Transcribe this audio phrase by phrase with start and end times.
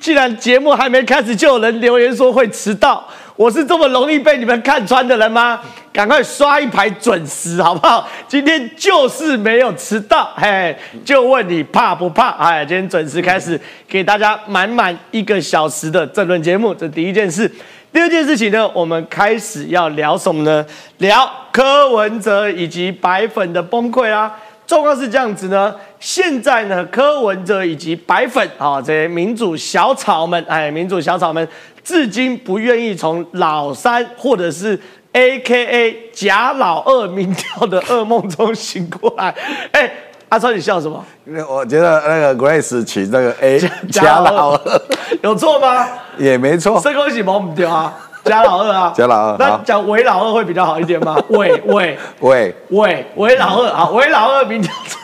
[0.00, 3.06] 既然节目还没开始，就有人留言说会迟到，
[3.36, 5.60] 我是这么容易被你们看穿的人吗？
[5.92, 8.08] 赶快刷一排准时，好不好？
[8.26, 10.74] 今天就是没有迟到，嘿，
[11.04, 12.30] 就问你怕不怕？
[12.30, 17.50] 哎，今天准时开始，给大家满满一个小时的政论节目，这第一件事。
[17.92, 20.64] 第二件事情呢，我们开始要聊什么呢？
[20.96, 24.34] 聊柯文哲以及白粉的崩溃啦。
[24.72, 31.46] 状况是这样子呢，现在呢，柯文哲以及白粉啊，这些民主小草们，哎，民主小草们，
[31.84, 34.80] 至今不愿意从老三或者是
[35.12, 39.34] A K A 假老二民调的噩梦中醒过来。
[39.72, 39.92] 哎，
[40.30, 41.04] 阿超，你笑什么？
[41.26, 43.60] 因为我觉得那个 Grace 取那个 A
[43.92, 44.82] 假老二
[45.22, 45.86] 有错吗？
[46.16, 51.16] 也没错，这恭喜蒙唔掉啊，假老二啊，假老二那好讲伪老二会比较好一点吗？
[51.30, 51.98] 伪伪。
[52.20, 55.00] 喂，伪伪老二啊，伪老二民调中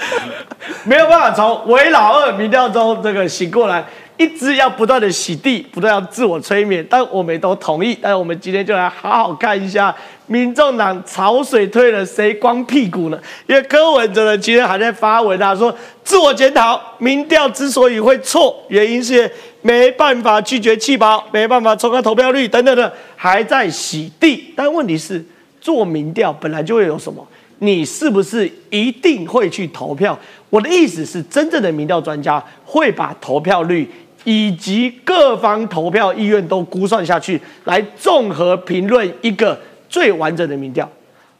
[0.84, 3.84] 没有办法从伪老二民调中这个醒过来，
[4.16, 7.96] 一直要不断的洗地，不断要自我催眠，但我们都同意。
[8.00, 9.94] 但我们今天就来好好看一下，
[10.26, 13.18] 民众党潮水退了，谁光屁股呢？
[13.46, 19.30] 因为柯文哲呢，今天还在发文啊，说自我检讨，民调之所以会错，原因是
[19.66, 24.52] 没办法拒绝气保，没办法冲高投票率等等的，还在洗地。
[24.54, 25.24] 但问题是，
[25.60, 27.26] 做民调本来就会有什么？
[27.58, 30.16] 你是不是一定会去投票？
[30.50, 33.90] 我的意思是，真正的民调专家会把投票率
[34.22, 40.88] 以及各方投票意愿都估算下去，来综合评论一个最完整的民调。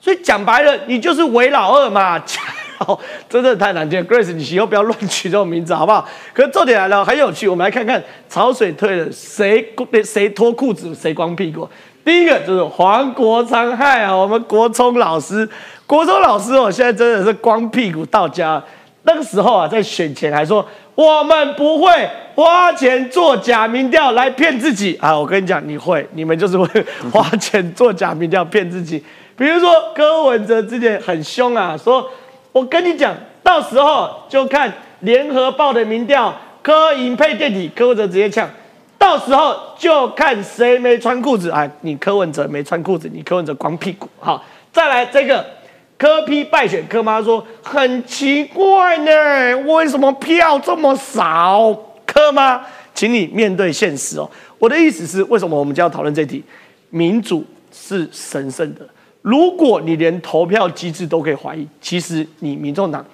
[0.01, 2.21] 所以讲白了，你就是伪老二嘛。
[2.79, 6.07] 好，真的太难听，Grace，你以后不要乱取这种名字好不好？
[6.33, 9.75] 可是重点来了，很有趣，我们来看看潮水退了，谁
[10.05, 11.69] 谁脱裤子，谁光屁股。
[12.05, 15.49] 第一个就是黄国昌，害啊，我们国聪老师，
[15.87, 18.63] 国聪老师哦，现在真的是光屁股到家。
[19.03, 20.67] 那个时候啊，在选前还说
[20.97, 25.17] 我们不会花钱做假民调来骗自己啊！
[25.17, 29.03] 我跟你讲，你会，你们就是会花钱做假民调骗自己。
[29.37, 32.09] 比如说柯文哲之前很凶啊，说
[32.57, 38.49] 我跟你讲，到时候就看联合报的民调，柯银配电体，柯文哲直接呛。
[38.97, 44.09] 到时候就看谁没穿裤子，哎，你柯文哲没穿裤子，你柯文哲光屁股。
[44.19, 45.45] 好，再来这个
[45.99, 51.79] 柯批败选，柯妈说很奇怪呢，为什么票这么少？
[52.07, 54.27] 柯妈，请你面对现实哦。
[54.59, 56.43] 我的意思是，为什么我们就要讨论这题？
[56.89, 58.81] 民主是神圣的，
[59.27, 63.05] 如果你连投票机制都可以怀疑，其实你民众党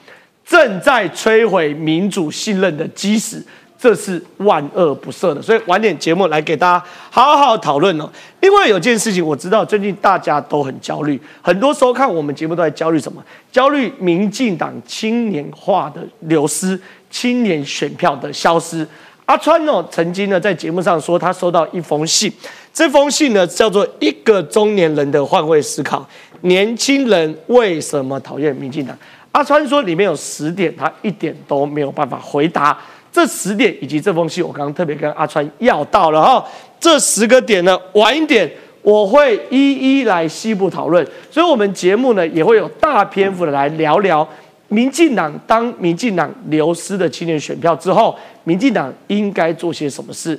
[0.44, 3.42] 正在摧毁民主信任的基石。
[3.78, 8.08] 这是万恶不赦的，所以晚点节目来给大家好好讨论哦。
[8.40, 13.20] 另外有件事情我知道，最近大家都很焦虑，很多收看我们节目都在焦虑什么？
[13.50, 16.80] 焦虑民进党青年化的流失，
[17.10, 18.86] 青年选票的消失。
[19.24, 22.32] 阿川哦，曾经呢在节目上说，他收到一封信，
[22.72, 26.00] 这封信呢叫做《一个中年人的换位思考》，
[26.40, 28.96] 年轻人为什么讨厌民进党？
[29.32, 32.78] 阿川说里面有十点，他一点都没有办法回答。
[33.12, 36.42] 这十点以及这封信，我刚刚特别跟阿川要到了哈。
[36.80, 38.50] 这十个点呢，晚一点
[38.80, 41.06] 我会一一来西部讨论。
[41.30, 44.26] 所以，我们节目呢也会有大篇幅的来聊聊
[44.68, 50.38] 民进党当民进党流失的青年选票之后，民进党应该做些什么事，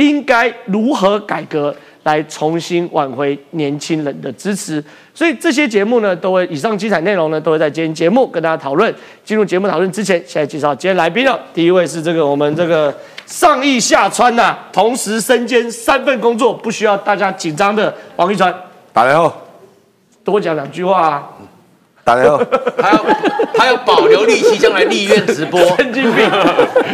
[0.00, 1.74] 应该如何改革
[2.04, 4.82] 来重新挽回年轻人的支持。
[5.14, 8.92] 所以这些节目呢，都会以上精彩内容呢，都会在今天节目跟大家讨论。
[9.22, 11.38] 进入节目讨论之前，现在介绍今天来宾了。
[11.52, 12.94] 第一位是这个我们这个
[13.26, 18.54] 上意下川呐、同时身兼三份工作，不需要大家紧张的王一川，
[18.92, 19.30] 打来后，
[20.24, 21.28] 多讲两句话啊。
[22.02, 22.38] 打来后，
[22.80, 23.04] 还要
[23.56, 26.28] 还要保留力气，将来立院直播， 神经病，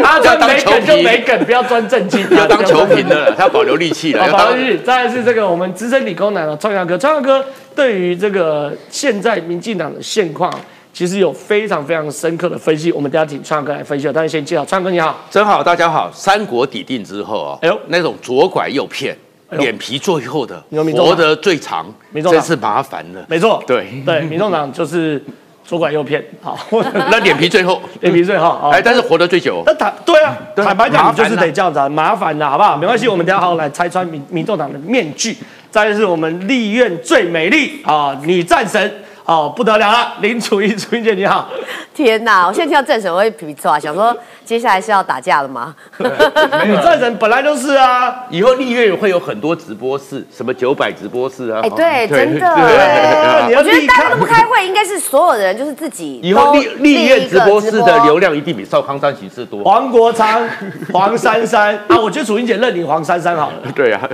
[0.02, 4.52] 阿川没梗就没梗，不要钻正经， 要当球评的了，他要保留力气了，好，
[4.84, 7.44] 再来是这个我们资深理工男哦，创阳哥，创阳哥
[7.74, 10.52] 对于这个现在民进党的现况，
[10.92, 12.90] 其实有非常非常深刻的分析。
[12.90, 14.10] 我们等一下请创阳哥来分析。
[14.12, 16.10] 但是先介绍创阳哥你好，真好，大家好。
[16.12, 17.78] 三国底定之后啊，哎呦。
[17.88, 19.16] 那种左拐右骗，
[19.50, 20.62] 脸皮最厚的
[20.94, 23.24] 活得最长，民众真是麻烦了。
[23.28, 24.02] 没错，对。
[24.04, 25.22] 对，民众党就是
[25.64, 26.58] 左拐右骗，好，
[27.10, 29.62] 那脸皮最厚，脸皮最厚，哎，但是活得最久。
[29.66, 32.76] 那坦对啊，坦白讲，就是得这样子啊，麻烦的好不好？
[32.76, 35.36] 没关系，我们等一下好好来拆穿民民众党的面具。
[35.70, 38.90] 再就是我们立院最美丽啊女战神
[39.26, 41.48] 哦，不得了了，林楚英，楚英姐你好。
[41.92, 42.46] 天哪！
[42.46, 45.74] 我现在听到郑审我会皮皮抽啊，想说接下来是要打架了吗？
[45.98, 51.60] 你战神本来就是啊，以后立院会有很多直播室，什么九百直播室啊？
[51.64, 59.64] 哎，对，真的，对你要我觉得大家都不开会，应该是所有的人就是自己以后都立立院直播室的流量一定比少康三喜事多。
[59.64, 60.48] 黄国昌、
[60.92, 64.08] 黄珊珊啊，我觉得楚英姐认领黄珊珊好了 对啊，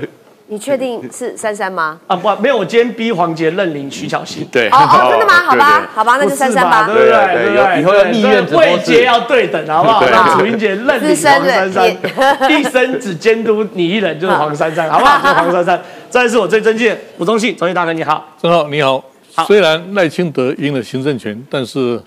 [0.53, 1.99] 你确定是珊珊吗？
[2.07, 4.47] 啊，不，没有，我今天逼黄杰认领徐巧芯。
[4.53, 4.69] 对。
[4.69, 5.33] 哦哦，真的吗？
[5.49, 7.55] 好吧，好吧，那就珊珊吧对不对？
[7.55, 7.81] 对？
[7.81, 10.39] 以后要立院直播位阶要对等，好不好？
[10.39, 11.91] 楚英杰认领黄珊珊，
[12.53, 15.19] 一生只监督你一人，就是黄珊珊，好不好？
[15.23, 15.83] 就是黄珊珊。
[16.11, 18.29] 再来是我最尊敬的吴宗信，宗信大哥你好。
[18.43, 19.03] 郑浩你好
[19.35, 21.99] 好，虽然赖清德赢了行政权，但是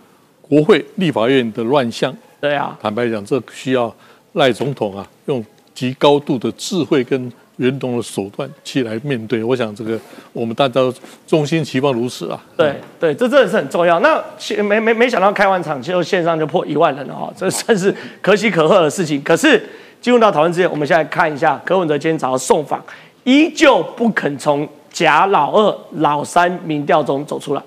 [0.44, 3.92] 国会、立法院的乱象，对啊，坦白讲，这需要
[4.34, 5.44] 赖总统啊用
[5.74, 9.44] 极高度的智慧跟圆融的手段去来面对。
[9.44, 10.00] 我想这个
[10.34, 10.94] 我们大家都
[11.26, 12.44] 衷心期望如此啊。
[12.58, 14.00] 对对，这真的是很重要。
[14.00, 19.22] 那现没没没想到开完场就线上就破一万人了哈，这算是可喜可贺的事情。
[19.24, 19.62] 可是
[20.02, 22.84] 进入到讨论之前，我们现在看一下柯文哲今天早上送访，
[23.24, 27.62] 依旧不肯从假老二、老三民调中走出来。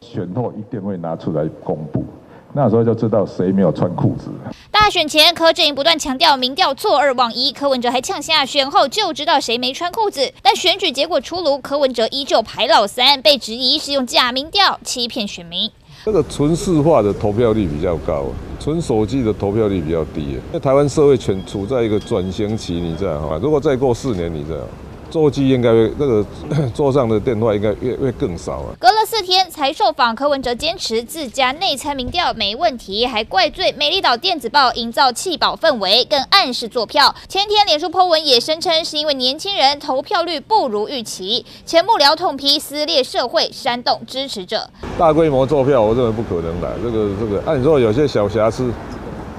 [0.00, 2.04] 选后一定会拿出来公布，
[2.58, 4.32] 那时候就知道谁没有穿裤子。
[4.68, 10.32] 大选前，柯阵营不断强调民调错二望一，柯文哲还呛下选后就知道谁没穿裤子。
[10.42, 15.70] 但选举结果出炉，柯文哲依旧排老三，被质疑是用假民调欺骗选民。
[16.04, 18.24] 这个纯市化的投票率比较高，
[18.58, 20.22] 纯手机的投票率比较低。
[20.22, 23.38] 因为台湾社会全处在一个转型期，你知道哈？
[23.40, 24.58] 如果再过四年，你知道，
[25.10, 26.24] 座机应该会那个
[26.74, 28.74] 桌上的电话应该越越更少啊。
[28.78, 37.14] 隔了四天才受访，柯文哲坚持自家内参民调没问题，还怪罪美丽岛电子报营造弃保氛围，更暗示做票。
[37.28, 44.68] 前天脸书 po 文也声称是因为年轻人投票率不如预期，前幕僚痛批撕裂社会，煽动支持者。
[44.98, 46.76] 大规模做票，我认为不可能的。
[46.82, 48.70] 这个这个，按说有些小瑕疵，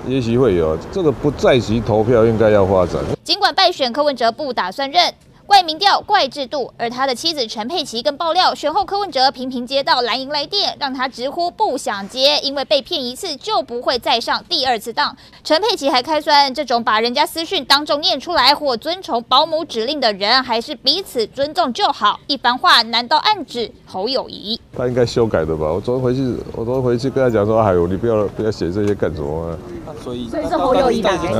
[0.08, 0.78] 也许会有。
[0.92, 3.02] 这个不在席投票应该要发展。
[3.24, 5.14] 尽管败选，柯文哲不打算认。
[5.50, 15.18] 怪民调、怪制度，而他的妻子陈佩琪更爆料，选后柯文哲频频接到蓝营来电，让他直呼不想接，因为被骗一次就不会再上第二次当。
[15.44, 22.20] 陈佩琪还开酸，这种把人家私讯当众念出来或遵从保姆指令的人，还是彼此尊重就好。
[22.28, 24.62] 一番话难道暗指侯友谊？
[24.78, 25.66] 他应该修改的吧？
[25.74, 29.58] 我昨天回去，我昨天回去跟他讲说，哎呦，你不要不要写这些干什么啊？
[30.04, 31.34] 所以所以是侯友谊打给你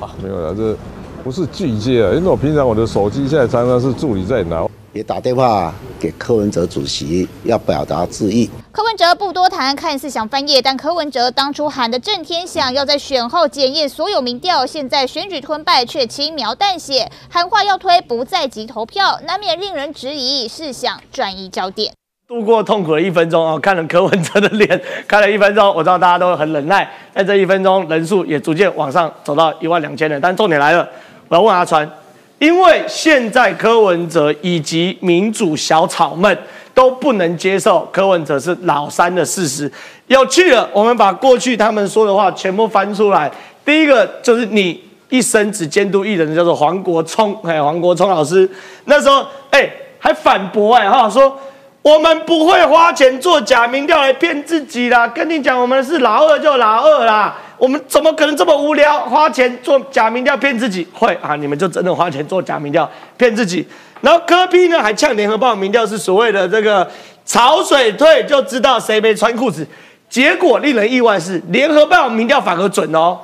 [0.00, 0.10] 吗？
[0.20, 0.76] 没有了，这
[1.22, 4.66] 不是拒接啊，因为我平常我的手机现在常常是助理在拿。
[4.94, 8.48] 也打电话给柯文哲主席，要表达致意。
[8.72, 21.97] 柯文哲不多谈，看似想翻页，但柯文哲当初喊的震天响，要在选后检验所有民调，现在选举吞败却轻描淡写，喊话要推不在籍投票，难免令人质疑是想转移焦点。
[22.28, 23.58] 度过痛苦的一分钟啊！
[23.58, 30.20] 看了柯文哲的脸，看了一分钟，我知道大家都很忍耐，在这一分钟人数也逐渐往上走到一万两千人。
[30.20, 30.86] 但重点来了，
[31.28, 31.90] 我要问阿川，
[32.38, 36.36] 因为现在柯文哲以及民主小草们
[36.74, 39.72] 都不能接受柯文哲是老三的事实。
[40.08, 43.32] 有趣了，我们把过去他们说的话全部翻出来。
[43.64, 44.78] 第一个就是你
[45.08, 48.46] 一生只监督一人，叫做黄国聪，哎，黄国聪老师
[48.84, 49.66] 那时候哎
[49.98, 51.34] 还反驳哎哈说。
[51.82, 55.06] 我们不会花钱做假民调来骗自己啦！
[55.08, 57.34] 跟你讲，我们是老二就老二啦。
[57.56, 60.86] 我们怎么可能这么无聊，花钱做假民调骗自己？
[60.92, 63.66] 会啊，你们就真的花钱做假民调骗自己。
[64.00, 66.88] 然后柯批呢还呛联合报民调是所谓的这个
[67.24, 69.66] 潮水退就知道谁没穿裤子。
[70.10, 73.18] 结果令人意外是，联合报民调反而准哦，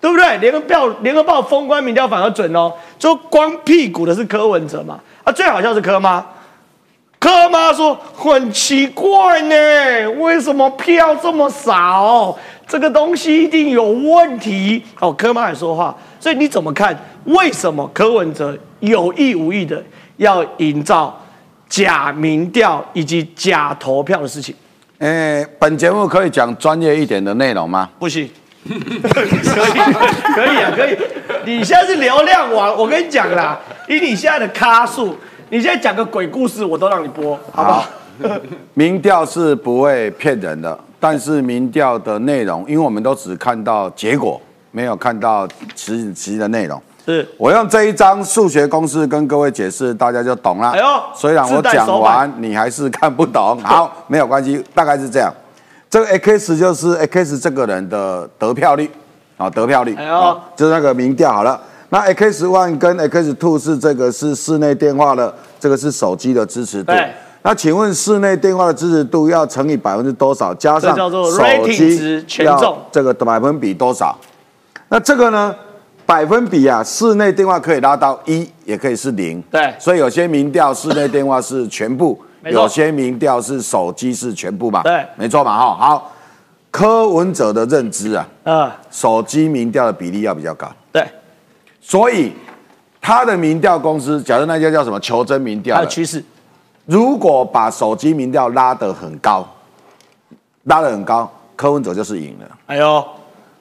[0.00, 0.38] 对不对？
[0.38, 4.98] 联合报联合报封关民调反而准哦，就光屁股的是柯文哲嘛。
[5.24, 6.24] 啊，最好笑是柯妈。
[7.18, 12.36] 柯妈说很奇怪呢，为什么票这么少？
[12.66, 14.82] 这个东西一定有问题。
[15.00, 16.96] 哦，柯妈也说话，所以你怎么看？
[17.24, 19.82] 为什么柯文哲有意无意的
[20.18, 21.18] 要营造
[21.68, 24.54] 假民调以及假投票的事情？
[24.98, 27.88] 诶，本节目可以讲专业一点的内容吗？
[27.98, 28.30] 不行。
[28.68, 29.28] 可以，
[30.34, 30.96] 可以啊，可以。
[31.46, 33.58] 你现在是流量王，我跟你讲啦，
[33.88, 35.16] 以你现在的咖数。
[35.50, 37.84] 你现在讲个鬼故事，我都让你播，好不好？
[38.74, 44.38] 民调是不会骗人的，但是民调的内容，因为我们都只看到结果，
[44.72, 46.80] 没有看到实实际的内容。
[47.06, 50.72] 是我用这一张数学公式跟各位解释，大家就懂了。
[50.72, 55.32] 哎呦，虽然我讲完你还是看不懂， 好，没有关系，大概是这样。
[55.88, 58.90] 这个 x 就是 x 这个人的得票率
[59.38, 61.58] 啊，得票率，哎呦，就是那个民调好了。
[61.90, 66.92] 那 X one 跟 X two 是这个是室内电话的，这个是手机的支持度。
[67.42, 70.52] 那请问室内电话的支持度要乘以百分之多少？
[70.54, 74.18] 加上手机要重这个百分比多少？
[74.88, 75.54] 那这个呢？
[76.04, 79.42] 百分比啊，室内电话可以拉到一，也可以是零。
[79.50, 82.18] 对所以有些民调室内电话是全部，
[82.50, 84.82] 有些民调是手机是全部嘛。
[84.82, 85.76] 对没错嘛哈。
[85.76, 86.12] 好，
[86.70, 90.74] 柯文哲的认知啊，呃，手机民调的比例要比较高，对，
[91.88, 92.30] 所以
[93.00, 96.22] 他的民调公司，假如那家叫什么求真民调的，还有趋势，
[96.84, 99.42] 如果把手机民调拉得很高，
[100.64, 102.46] 拉得很高，柯文哲就是赢了。
[102.66, 103.02] 哎呦，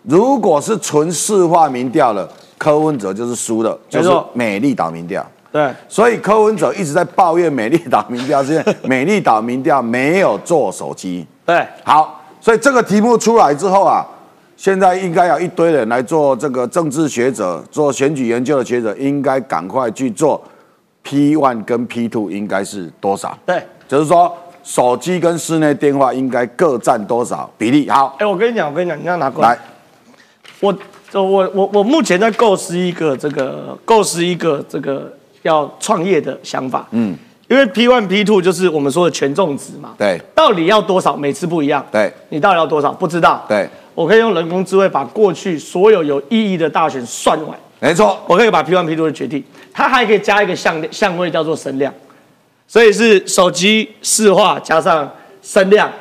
[0.04, 5.26] 如果是纯市话民调了，柯文哲就是输了，就是美丽岛民调。
[5.50, 11.26] 对，所以柯文哲一直在抱怨美丽岛民调，是因为美丽岛民调没有做手机。
[11.46, 14.06] 对，好，所以这个题目出来之后啊，
[14.58, 20.44] 现在应该有一堆人来做这个政治学者、做选举研究的学者，应该赶快去做
[21.04, 23.38] P one 跟 P two 应该是多少？
[23.46, 27.88] 对，就是说手机跟室内电话应该各占多少比例？
[27.88, 29.58] 好，哎，我跟你讲，我跟你讲，你要拿过来。
[30.60, 30.76] 我
[31.14, 37.16] 我我我目前在构思一个这个构思一个这个要创业的想法，嗯，
[37.48, 40.20] 因为 P one P two 就是我们说的权重值嘛，对。
[40.34, 42.12] 到底要多少，每次不一样，对。
[42.30, 51.92] 你到底要多少不知道，对，我可以用人工智慧把过去所有有意义的大选算完，没错，我可以把 P one P two 的决定，它还可以加一个相相位叫做声量，
[52.68, 55.12] 所以是手机市话加上
[55.42, 55.92] 声量，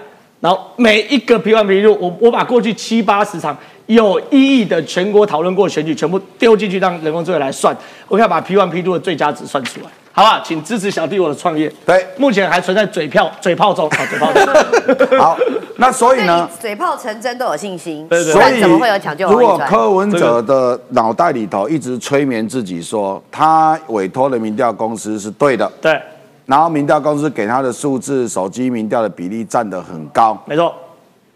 [0.41, 7.75] 然后每一个 P one P two，我我把过去七八十场有意义的全国讨论过选举全部丢进去，让人工智慧来算，
[8.09, 9.87] 我可以把 P one P two 的最佳值算出来，
[10.17, 10.41] 好不好？
[10.43, 11.71] 请支持小弟我的创业。
[11.85, 15.19] 对，目前还存在嘴炮嘴炮中，好嘴炮中。
[15.21, 15.37] 好，
[15.77, 16.49] 那所以呢？
[16.59, 19.59] 嘴炮成真都有信心，对对所以怎么会有抢救如果？
[19.69, 26.01] 柯文哲的脑袋里头一直催眠自己说，他委托的民调公司是对的，对，
[26.47, 30.75] 然后民调公司给他的数字，手机民调的比例占得很高，没错。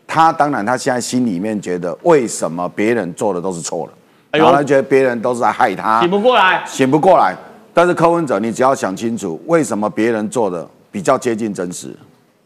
[0.06, 3.92] 他当然他现在心里面觉得，为什么别人做的都是错的，
[4.30, 7.36] 哎呦然后他觉得别人都是在害他，醒不过来，醒不过来。
[7.72, 11.94] 但是柯文哲，你只要想清楚，为什么别人做的比较接近真实，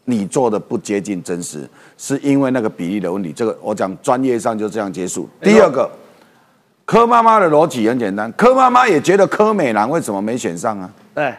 [0.05, 1.67] 你做的不接近真实，
[1.97, 3.33] 是因为那个比例的问题。
[3.33, 5.27] 这个我讲专业上就这样结束。
[5.41, 5.89] 第二个，
[6.85, 10.89] 柯妈妈的逻辑很简单，柯妈妈也觉得柯美兰为什么没选上啊？
[11.15, 11.33] 对，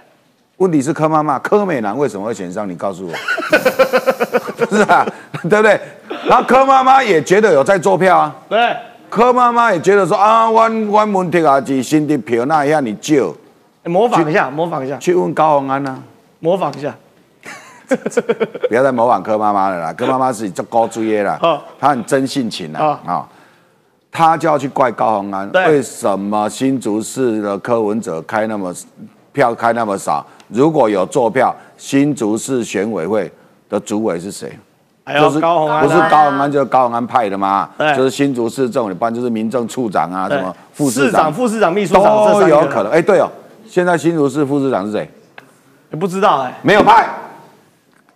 [0.57, 2.69] 问题是柯妈妈，柯美兰为什么会选上？
[2.69, 3.13] 你告诉我，
[4.69, 5.07] 是啊，
[5.49, 5.81] 对不对？
[6.29, 8.77] 然后柯妈妈也觉得有在做票啊，对，
[9.09, 13.33] 柯妈妈也觉得说啊，阮阮问题啊是新的票那一下你少，
[13.87, 15.99] 模仿一下，模仿一下，去问高鸿安啊，
[16.41, 16.95] 模仿一下。
[18.69, 23.29] 不要再模仿柯妈妈了啦，柯妈妈是做高追的啦哦，她很真性情啦哦啊，
[24.11, 28.75] 她就要去怪高鸿安，对为什么新竹市的柯文哲开那么
[29.33, 30.27] 票开那么少？
[30.49, 33.31] 如果有坐票，新竹市选委会
[33.69, 34.51] 的主委是谁？
[35.21, 37.71] 就是高鸿安啊，不是高鸿安就是高鸿安派的嘛？
[37.79, 42.03] 对就是新竹市政府，不然就是民政处长啊，什么副市市长、副市长、秘书长
[42.33, 42.91] 这都有可能。
[42.91, 43.31] 哎，对哦，
[43.69, 45.09] 现在新竹市副市长是谁？
[45.91, 46.53] 也不知道哎。
[46.63, 47.07] 没有派，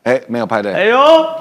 [0.04, 0.98] 哎，没有派对，哎呦，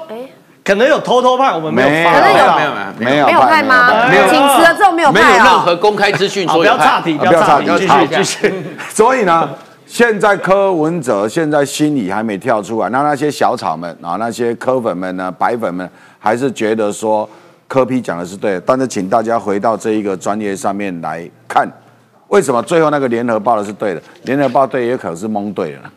[0.08, 0.16] 哎，
[0.64, 4.08] 可能有偷偷派，我们没有没有发可能有到没有没有没有没有派吗？
[4.08, 5.44] 没有派请辞了之后没有没有派哦。
[5.44, 6.58] 任何公开资讯，说派。
[6.58, 8.64] 不要岔题，不要岔题，继续继续。
[8.90, 9.48] 所以呢，
[9.86, 15.88] 现在柯文哲现在心里还没跳出来，那那些小草们啊，那些柯粉们呢，白粉们
[16.18, 17.28] 还是觉得说
[17.66, 21.68] 柯批讲的是对的，但是请大家回到这一个专业上面来看，
[22.30, 24.02] 为什么最后那个联合报的是对的？
[24.22, 25.92] 联合报对也可能是蒙对了啦，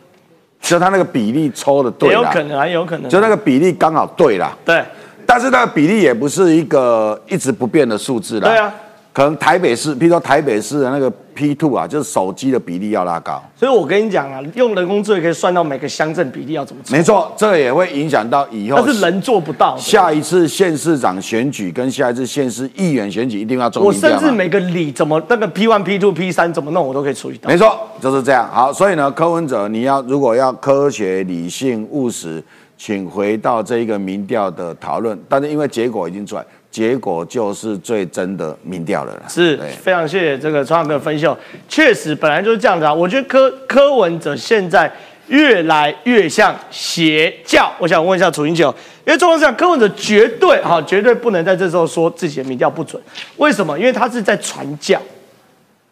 [0.60, 3.10] 就他那个比例抽的对有可能还，有可能。
[3.10, 4.56] 就那个比例刚好对啦。
[4.64, 4.84] 对
[5.26, 8.48] 但是那个比例也不是一个一直不变的数字啦。
[8.48, 8.74] 对啊，
[9.14, 13.40] 可能台北市，譬如说台北市的那个 P two 啊，就是手机的比例要拉高。
[13.54, 19.76] 所以我跟你讲啊，用人工智慧可以算到每个乡镇比例要怎么做，没错，这个也会影响到以后但是人做不到。
[19.76, 27.48] 下一次县市长选举跟下一次县市议员选举一定要中我甚至每个里怎么那个 P one、P two、P 三怎么弄，我都可以处理到。
[27.48, 28.50] 没错，就是这样。
[28.52, 32.42] 好，所以呢，柯文哲，你要如果要科学、理性、务实，
[32.76, 35.16] 请回到这一个民调的讨论。
[35.28, 36.44] 但是因为结果已经出来，
[36.74, 39.22] 结果就是最真的民调了啦。
[39.28, 41.38] 是非常谢谢这个川哥的分享，
[41.68, 42.92] 确实本来就是这样子啊。
[42.92, 44.92] 我觉得柯柯文哲现在
[45.28, 47.72] 越来越像邪教。
[47.78, 48.74] 我想问一下楚英九，
[49.06, 53.00] 因为状况是这样，柯文哲绝对哈、绝对不能在这时候说自己的民调不准。
[53.36, 53.78] 为什么？
[53.78, 55.00] 因为他是在传教，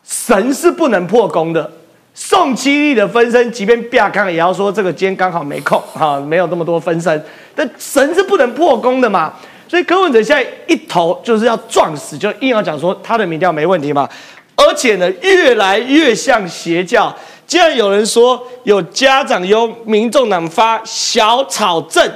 [0.03, 1.71] 神是不能破功的。
[2.13, 7.25] 宋七力的分身，即便亚康也要说这个今天刚好没空哈、没有那么多分身，
[7.55, 9.33] 但神是不能破功的嘛。
[9.73, 14.07] 所以柯文哲现在一头就是要撞死，就硬要讲说他的民调没问题嘛，
[14.55, 17.11] 而且呢越来越像邪教。
[17.47, 22.07] 竟然有人说有家长由民众党发小草证。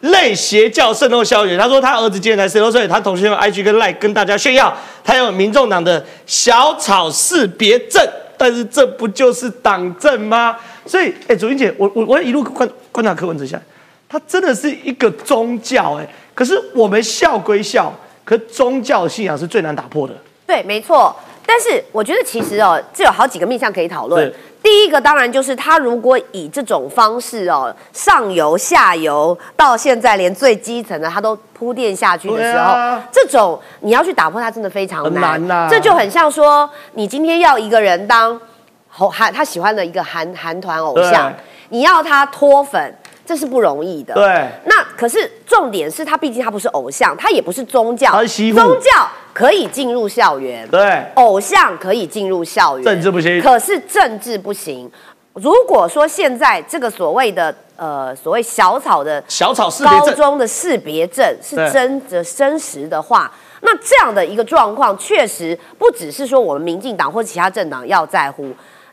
[0.00, 8.02] 类邪教渗透校园，他说他儿子今年才十六岁，他同学用 IG 跟赖跟大家炫耀，他有民众党的小草识别证，
[8.38, 10.56] 但是这不就是党证吗？
[10.86, 13.60] 所以，哎，左英姐，我我我一路观观察柯文哲下，
[14.08, 17.92] 他真的是一个宗教，哎，可是我们笑归笑，
[18.24, 20.14] 可宗教信仰是最难打破的。
[20.46, 21.14] 对，没错。
[21.44, 24.32] 但是我觉得其实哦，这有好几个面向可以讨论。
[24.62, 32.74] 第一个当然就是他如果以这种方式哦，上游、下游到现在连最基层的他都铺垫下去的时候，
[33.10, 35.46] 这种你要去打破它真的非常难。
[35.48, 38.40] 难这就很像说，你今天要一个人当
[38.88, 41.32] 韩他喜欢的一个韩韩团偶像，
[41.70, 42.96] 你要他脱粉。
[43.32, 44.12] 这是不容易的。
[44.12, 44.46] 对。
[44.66, 48.10] 那可是重点是他毕竟他不是偶像，他也不是宗教。
[48.10, 50.68] 他是宗教可以进入校园。
[50.68, 51.02] 对。
[51.14, 52.84] 偶像可以进入校园。
[52.84, 53.40] 政治不行。
[53.40, 54.90] 可是政治不行。
[55.32, 68.52] 如果说现在这个所谓的呃所谓小草的小草高中的识别证是真的真实的话，那这样的一个状况确实不只是说我们民进党或其他政党要在乎。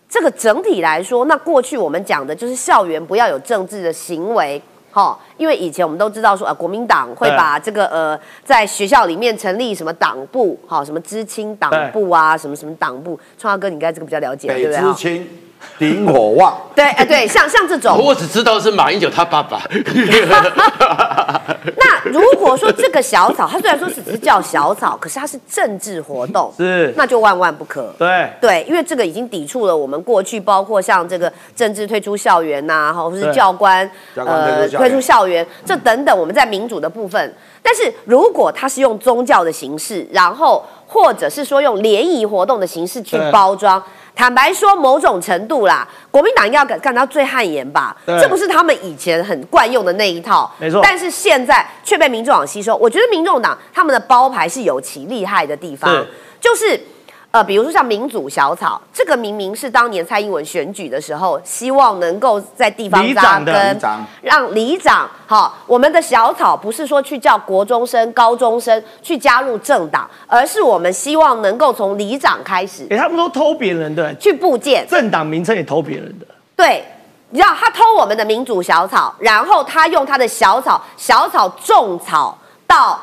[0.09, 4.59] 这个整体来说，那过去我们讲的就是校园不要有政治的行为，
[4.91, 14.81] 哈，因为以前我们都知道说，呃，国民党会把这个呃，在学校里面成立什么党部，哈，什么知青党部啊，什么什么党部，创华哥，你应该这个比较了解，对不对？
[14.81, 15.27] 知青。
[15.77, 19.61] 顶火旺，对，哎，对，像像这种，我只知道是马英九他爸爸。
[21.77, 27.93] 那如果说这个小草，它虽然说只是叫小草，可是它是政治活动，是，那就万万不可。
[27.97, 37.33] 对，对，因为这个已经抵触了我们过去，包括像这个政治退出校园呐，或者是教官呃退出校园，这等等，我们在民主的部分。
[37.61, 43.81] 但是如果他是用宗教的形式，然后或者是说用联谊活动的形式去包装。
[44.19, 47.95] 坦白说，某种程度啦，国民党应该要感感到最汗颜吧？
[48.05, 50.81] 这不是他们以前很惯用的那一套，没错。
[50.83, 52.75] 但是现在却被民众党吸收。
[52.75, 56.05] 我觉得民众党他们的包牌是有其厉害的地方，
[56.41, 56.77] 就是。
[57.31, 63.79] 呃，比如说像民主小草，这个明明是当年蔡英文选举的时候，希望能够在地方扎根，
[64.23, 72.87] 让里长好，我们的小草不是说去叫国中生、高中生去加入政党，而是我们希望能够从里长开始。
[72.89, 76.25] 哎，他们都偷别人的，去部件政党名称也偷别人的。
[76.55, 76.83] 对，
[77.29, 82.99] 你知道他偷我们的民主小草，然后他用他的小草小草种草到。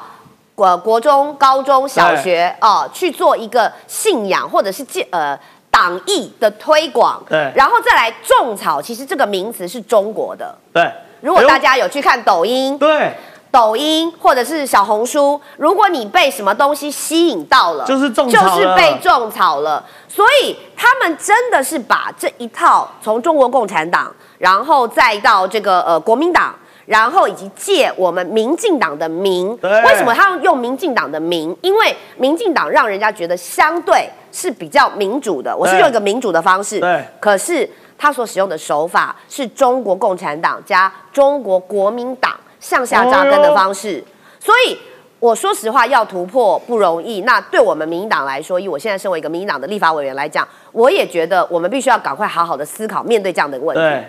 [0.57, 5.38] 国国中、高中小学哦，去做一个信仰或者是建呃
[5.71, 8.81] 党义的推广，对，然后再来种草。
[8.81, 10.90] 其实这个名词是中国的，对。
[11.21, 13.14] 如果大家有去看抖音，对，
[13.51, 19.85] 抖音或者是小红书，如果你被什么东西吸引到了，就是种草，就是被种草了。
[20.09, 26.55] 所以他们真的是把这一套从中国共产党，然后再到这个呃国民党。
[26.87, 31.55] 然后以及借我们民进党的名，为什么他要用民进党的名？
[31.61, 36.79] 因为民进党让人家觉得相对是比较民主的，我是用一个民主的方式。
[36.79, 37.05] 对。
[37.18, 37.68] 可是
[37.99, 44.05] 他所使用的手法是中国共产党加中国国民党向下扎根的方式，
[44.38, 44.79] 所以
[45.18, 47.22] 我说实话，要突破不容易。
[47.22, 54.07] 那对我们民进党来说，以我现在身为一个民进党的立法委员来讲，我也觉得我们必须要赶快好好的思考面对这样的问题。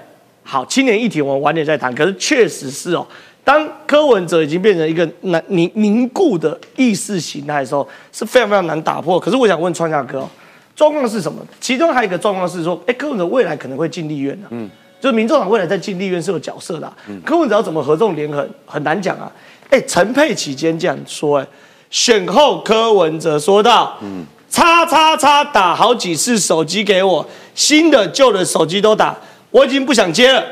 [0.50, 1.94] 好，青年议题我们晚点再谈。
[1.94, 3.06] 可是确实是哦，
[3.44, 9.20] 当柯文哲已经变成一个难凝凝固的意识形态的时候，是非常非常难打破。
[9.20, 10.26] 可是我想问川下哥，
[10.74, 11.46] 状况是什么？
[11.60, 14.70] 其中还有一个状况是说，哎，柯文哲未来可能会进立院的，嗯，
[15.02, 16.90] 就是民众党未来在进立院是有角色的。
[17.10, 19.30] 嗯，柯文哲要怎么合纵连横，很难讲啊。
[19.70, 21.48] 哎，陈佩琪今天这样说，哎，
[21.90, 29.14] 选后柯文哲说到，嗯，叉叉叉打好几次手机给我，新的旧的手机都打。
[29.52, 30.44] 我已经不想接了，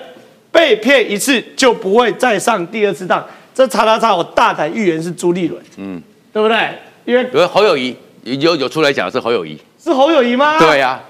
[0.51, 3.25] 被骗一次就不会再上第二次当。
[3.53, 6.01] 这叉叉叉，我大胆预言是朱立伦，嗯，
[6.34, 6.69] 对不对？
[7.05, 10.60] 因为侯友谊有有出来讲是侯友谊，是侯友谊吗？
[10.60, 11.01] 对呀，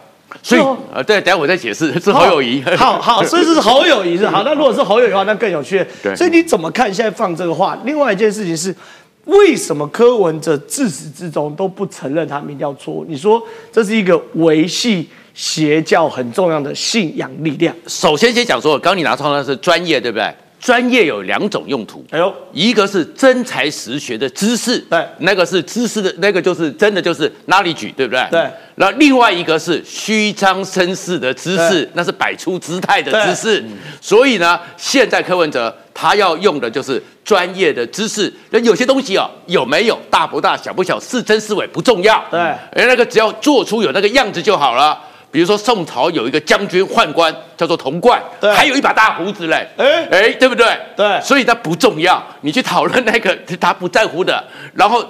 [0.43, 0.62] 所以
[0.93, 2.62] 呃，对，等下我再解释是侯友谊。
[2.78, 4.43] 好好， 所以是侯友谊是好。
[4.43, 5.84] 那如果是侯友谊的话，那更有趣。
[6.04, 7.78] 对，所以你怎么看现在放这个话？
[7.84, 8.76] 另外一件事情是，
[9.24, 13.06] 为什么柯文哲自始至终都不承认他民调错误？
[13.08, 15.10] 你说这是一个维系？
[15.36, 17.76] 邪教很重要的信仰力量。
[17.86, 20.34] 首先先讲说，刚你拿出来的是专业，对不对？
[20.58, 22.04] 专业有两种用途。
[22.10, 28.28] 哎呦，一个是真才实学的知识，对，那个是知识的，那个就是真的就是 knowledge，对不对？
[28.32, 28.50] 对。
[28.78, 33.63] 那另外一个是虚张声势的知识，那是摆出姿态的知识。
[34.02, 38.34] 所以呢，现在柯文哲他要用的就是专业的知识。
[38.50, 42.26] 那有些东西哦，有没有大不大小不小，是真是伪不重要。
[42.32, 42.39] 对。
[42.39, 45.00] 而那个只要做出有那个样子就好了。
[45.36, 50.65] 比如说宋朝有一个将军宦官叫做童贯，对还有一把大胡子嘞，哎哎，对不对？
[50.95, 54.41] 对所以他不重要，你去讨论那个 他不在乎的。
[54.74, 55.06] 然后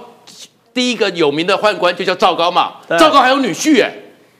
[0.73, 3.93] 第一个有名的宦官就叫赵高嘛，对赵高还有女婿哎。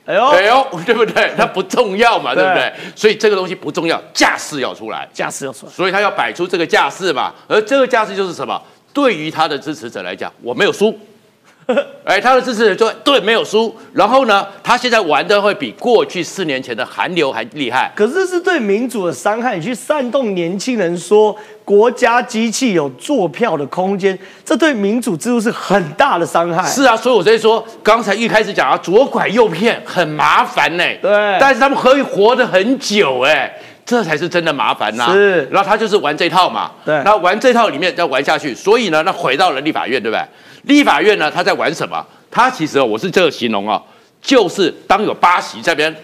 [0.06, 1.32] 哎呦，哎呦， 对不对？
[1.36, 2.72] 他不重要嘛，对不对对？
[2.96, 7.32] 所以这个东西不重要，架势要出来，架势要出来，所以他要摆出这个架势嘛。
[7.46, 8.60] 而这个架势就是什么？
[8.92, 10.98] 对于他的支持者来讲，我没有输。
[12.04, 13.74] 哎，他的支持者说对，没有输。
[13.92, 17.90] 然后呢，他现在玩的会比过去四年前的韩流还厉害。
[17.96, 19.56] 可是这是对民主的伤害。
[19.56, 26.62] 你去煽动年轻人说国家机器有做票的空间，这对民主制度是很大的伤害。
[26.68, 33.52] 是啊，所以我在说，刚才一开始讲啊，左拐右骗很麻烦呢、对但是他们可以活得很久哎、
[33.84, 36.70] 这才是真的麻烦呐、是然后他就是玩这套嘛。
[36.84, 40.24] 对那玩这套里面要玩下去，所以呢，那回到了立法院，对不对？
[40.66, 42.04] 立法院呢，他在玩什么？
[42.30, 43.82] 他其实哦我是这个形容啊，
[44.20, 45.94] 就是当有八席这边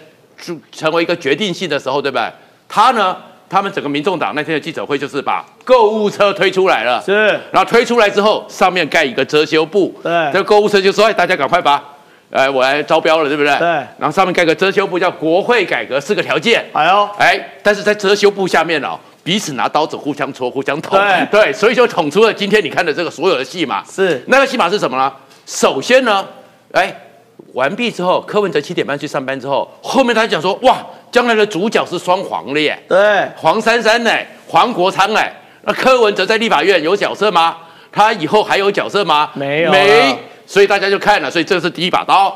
[0.41, 2.31] 就成为一个决定性的时候，对不对？
[2.67, 3.15] 他呢，
[3.49, 11.83] 他们整个民众党那天的记者会就是把购物车推出来了，是然后推出来之后，上面盖一个遮羞布，对这个购物车就说：“哎，大家赶快把，
[12.31, 16.65] 哎，我来招标了，对不对？”对然后上面盖个遮羞布，叫国会改革四个条件。
[16.73, 20.99] 哎呦，哎，但是在遮羞布下面哦，彼此拿刀子互相戳、互相捅，
[21.31, 23.83] 对所以就捅出了今天你看的这个所有的戏码。
[23.85, 25.11] 是那个戏码是什么呢？
[25.45, 26.25] 首先呢，
[26.73, 26.93] 哎，
[27.53, 30.77] 完毕之后，柯文哲七点半去上班之后，后面他讲说：“哇，
[31.11, 34.11] 将来的主角是双黄的耶。”对，黄珊珊呢，
[34.47, 35.33] 黄国昌哎，
[35.63, 37.57] 那柯文哲在立法院有角色吗？
[37.91, 39.29] 他以后还有角色吗？
[39.35, 42.35] 没有没，所以大家就看了，所以这是第一把刀。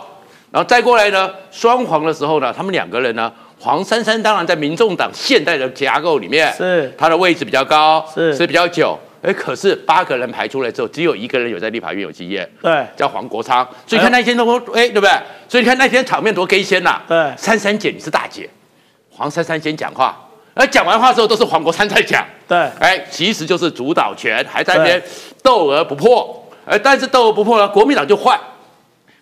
[0.52, 8.98] 然后再过来呢，双黄的时候呢，他们两个人呢，黄珊珊当然在民众党现代的架构里面是他的位置比较高，是是比较久。
[9.24, 13.67] 哎，可是八个人排出来之后，只有一个人有在立法院有经验，对叫黄国昌。
[13.88, 15.10] 所以看那天多哎，对不对？
[15.50, 17.02] 所以你看那天场面多 gay 鲜呐。
[17.08, 18.48] 对珊珊姐你是大姐，
[19.10, 20.15] 黄珊珊先讲话，
[20.54, 22.24] 而讲完话之后都是黄国昌在讲。
[22.48, 25.02] 对哎，其实就是主导权还在那边
[25.41, 26.48] 斗而不破。
[26.65, 28.39] 哎，但是斗而不破呢，国民党就坏，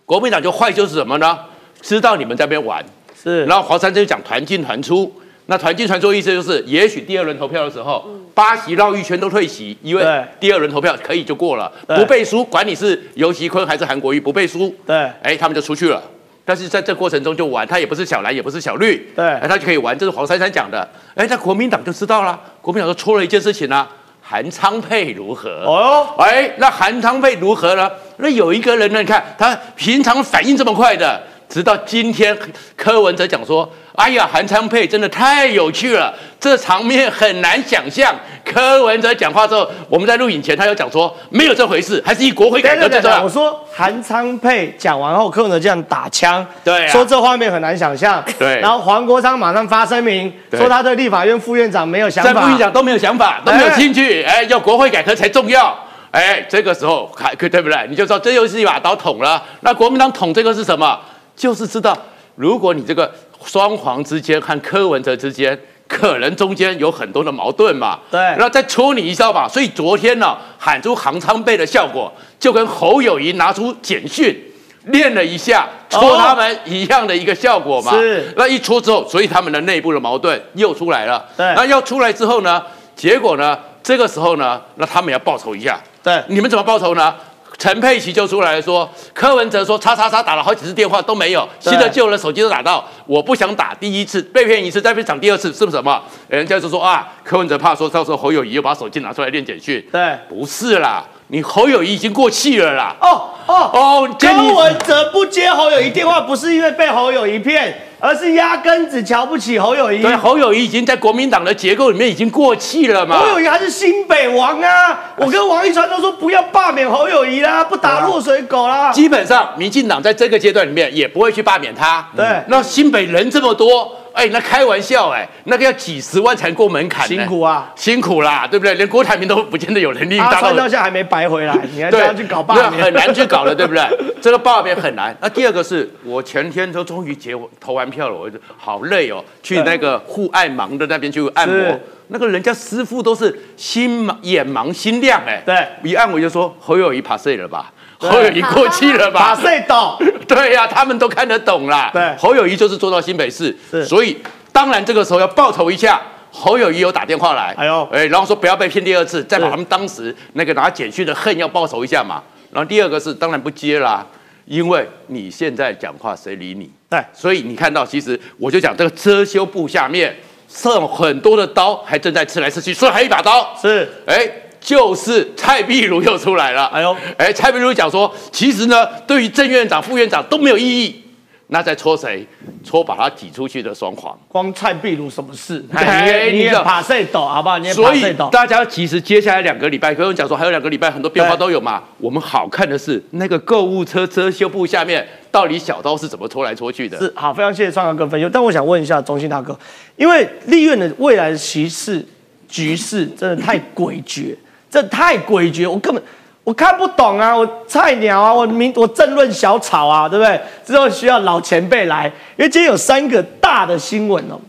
[0.05, 1.39] 国民党就坏就是什么呢？
[1.81, 2.83] 知道你们在那边玩，
[3.25, 5.11] 是，然后黄珊珊就讲团进团出。
[5.47, 10.03] 那团进团出的意思就是，也许第二轮投票的时候，八席绕一圈都退席，因为
[10.39, 16.01] 第二轮投票可以就过了，不背书，管你是尤熙坤还是韩国瑜，不背书，对哎，他们就出去了。
[16.43, 20.87] 但是在这过程中就玩，他也不是小蓝，也不是小绿，对哎，他就可以玩，这是黄珊珊讲的。
[21.13, 23.87] 哎，那国民党就知道了，国民党就出了一件事情啊，
[24.21, 25.63] 韩昌沛如何？
[25.67, 27.91] 哦哟，哎，那韩昌沛如何呢？
[28.17, 32.37] 那有一个人呢，你看他平常反应这么快的，直到今天
[32.75, 38.13] 柯文哲讲说：“哎呀，韩昌配真的太有趣了，这场面很难想象。”
[38.45, 43.29] 柯文哲讲话之后，我们在录影前他又讲说没有这回事，还是以国会改革最重要我。
[43.29, 55.75] 说韩昌配讲完后，柯文哲这样打枪，对啊说这画面很难想象，对然后黄国昌马上发声明，对说他对立法院副院长没有想法在法，副院长都没有想法，都没有兴趣，哎，要国会改革才重要。
[56.11, 57.87] 哎，这个时候还对不对？
[57.89, 59.43] 你就知道这又是一把刀捅了。
[59.61, 60.97] 那国民党捅这个是什么？
[61.35, 61.97] 就是知道，
[62.35, 63.11] 如果你这个
[63.43, 67.99] 双黄之间和柯文哲之间，可能中间有很多的矛盾嘛。
[68.09, 69.47] 对然后再戳你一下嘛。
[69.47, 74.51] 所以昨天呢，喊出行昌倍的效果，就跟侯友谊拿出简讯。
[74.89, 77.91] 练了一下，戳他们一样的一个效果嘛。
[77.93, 81.25] 是那一戳之后，所以他们的内部的矛盾又出来了。
[81.35, 82.61] 对那要出来之后呢，
[82.95, 85.79] 结果呢，这个时候呢，那他们要报仇一下。
[86.03, 87.15] 对你们怎么报仇呢？
[87.57, 96.01] 陈佩琪就出来说，柯文哲说叉叉叉打了好几次电话都没有，新的旧的手机都打到，我不想打第一次，被骗一次再被抢第二次是不是什么？
[96.27, 102.95] 人家就说啊，柯文哲怕说到时候侯友谊又把手机拿出来练简讯，对，不是啦，你侯友谊已经过气了啦。
[102.99, 109.99] 哦哦哦，柯文哲不接侯友谊电话，不是因为被侯友谊骗，而是压根子瞧不起侯友谊。
[110.03, 113.17] 对，侯友谊已经在国民党的结构里面已经过气了嘛。
[113.17, 114.99] 侯友谊还是新北王啊！
[115.15, 118.91] 我跟王一川都说不要罢免侯友谊啦，不打落水狗啦。
[118.91, 122.07] 基本上，民进党在这个阶段里面也不会去罢免他。
[122.15, 128.73] 对那新北人这么多，哎，那开玩笑哎，那个要几十万才过门槛，辛苦啊辛苦啦，对不对？
[128.75, 133.83] 连郭台铭都不见得有能力阿达到川到现在还没白回来， 你还叫对，他去搞罢免，很难去搞了，对不对？
[134.21, 135.15] 这个罢免很难。
[135.21, 141.79] 那第二个是我前天都终于结投完票了，我就好累哦，去那个护爱盲的那边去按摩。
[142.07, 149.97] 那个人家师傅都是心盲眼盲心亮哎，对一按我就说侯友谊爬碎了吧，对侯友谊过气了吧，把谁懂？
[150.27, 151.89] 对呀、他们都看得懂啦。
[151.93, 154.17] 对侯友谊就是做到新北市，所以
[154.51, 156.01] 当然这个时候要报仇一下。
[156.37, 162.21] 侯友谊有打电话来，哎呦哎，然后说不要被骗第二次，再把他们当时那个拿简讯的恨要报仇一下嘛。
[162.51, 164.05] 然后第二个是当然不接啦，
[164.43, 166.69] 因为你现在讲话谁理你？
[166.89, 170.13] 对，所以你看到，其实我就讲这个遮羞布下面
[170.49, 174.29] 剩很多的刀，还正在吃来吃去，所以还有一把刀是，哎，
[174.65, 176.65] 就是蔡壁如又出来了。
[176.65, 181.03] 哎呦，哎，蔡壁如讲说，其实呢，对于郑院长、副院长都没有意义。
[181.49, 182.25] 那在戳谁？
[182.63, 184.17] 戳把他挤出去的双黄。
[184.27, 185.63] 光蔡壁如什么事？
[185.71, 187.19] 哎，你也怕谁抖？
[187.27, 187.59] 好不好？
[187.59, 191.83] 你也所以大家其实接下来两个礼拜，跟我讲说还有两个礼拜，很多变化都有嘛。
[191.99, 196.97] 我们好看的是那个购物车遮羞布下面，到底小刀是怎么戳来戳去的？
[196.97, 198.27] 是好，非常谢谢创阳哥分析。
[198.33, 199.55] 但我想问一下中心大哥，
[199.97, 202.03] 因为立院的未来的形势
[202.47, 204.35] 局势真的太诡谲，
[204.75, 206.03] 这太诡谲，我根本。
[206.43, 210.39] 我看不懂啊，我菜鸟啊，我民我政论小草啊，对不对？
[210.63, 214.39] 之后需要老前辈来，因为今天有三个大的新闻哦。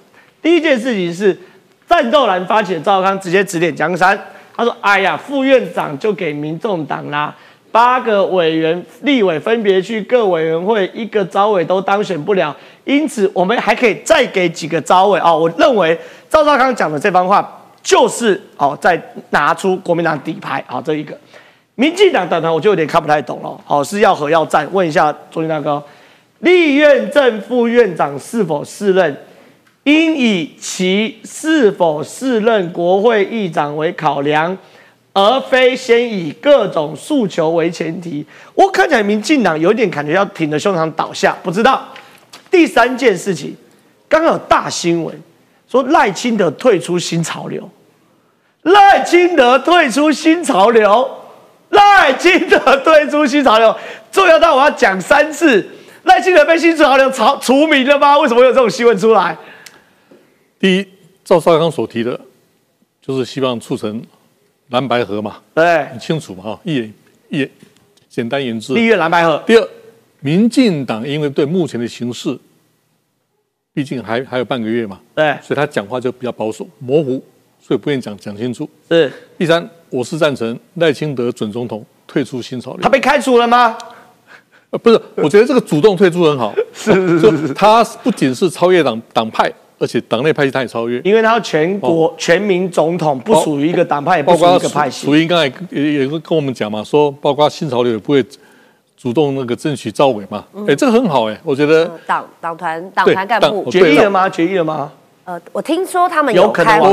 [0.42, 1.34] 第一件事情是
[1.88, 4.18] 战斗蓝发起的赵康直接指点江山，
[4.54, 7.34] 他说：“哎呀，副院长就给民众党啦，
[7.72, 17.50] 八个委员立委分别去各委员会，一个招委都当选不了，因此我们还可以再给几个招委哦。”我认为赵少康讲的这番话
[17.86, 21.16] 就是哦，在拿出国民党底牌好这一个。
[21.76, 24.68] 民进党党团我就有点看不太懂了，好是要和要战？
[24.72, 25.80] 问一下中心大哥，
[26.40, 29.16] 立院正副院长是否适任，
[29.84, 34.58] 应以其是否适任国会议长为考量，
[35.12, 38.26] 而非先以各种诉求为前提。
[38.56, 41.86] 我看起来民进党有点感觉要挺着胸膛倒下，不知道。
[42.50, 43.54] 第三件事情，
[44.08, 45.14] 刚刚有大新闻
[45.68, 47.68] 说赖清德退出新潮流，
[48.66, 51.10] 赖清德退出新潮流。
[51.70, 53.76] 赖清德退出新潮流，
[54.12, 55.68] 重要到我要讲三次。
[56.04, 58.16] 赖清德被新潮流除除名了吗？
[58.20, 59.36] 为什么有这种新闻出来？
[60.60, 60.88] 第一，
[61.24, 62.18] 赵少康所提的，
[63.02, 64.00] 就是希望促成
[64.68, 66.94] 蓝白河嘛，对，很清楚嘛，哈，一言
[67.30, 67.50] 一言，
[68.08, 69.42] 简单言之，立院蓝白河。
[69.44, 69.68] 第二，
[70.20, 72.38] 民进党因为对目前的形势，
[73.74, 77.22] 毕竟还还有半个月嘛，对，所以他讲话就比较保守、模糊，
[77.66, 78.68] 所以不愿意讲讲清楚。
[78.88, 79.10] 是。
[79.38, 79.68] 第三。
[79.88, 82.80] 我是赞成赖清德准总统退出新潮流。
[82.82, 83.78] 他被开除了吗？
[84.70, 86.52] 呃，不是，我觉得这个主动退出很好。
[86.74, 91.00] 是是是，他不仅是超越党党派，而且党内派系他也超越。
[91.04, 95.06] 因为他全国全民总统不属于一个党派，也不属于一个派系。
[95.06, 98.22] 楚英刚才也也跟我们讲嘛，说包括新潮流也不会
[98.96, 100.44] 主动那个争取招委嘛。
[100.66, 101.88] 哎，这个很好哎，我觉得。
[102.04, 104.28] 党党团党团干部决议了吗？
[104.28, 104.90] 决议了吗？
[105.26, 106.92] 呃，我听说他们有开会，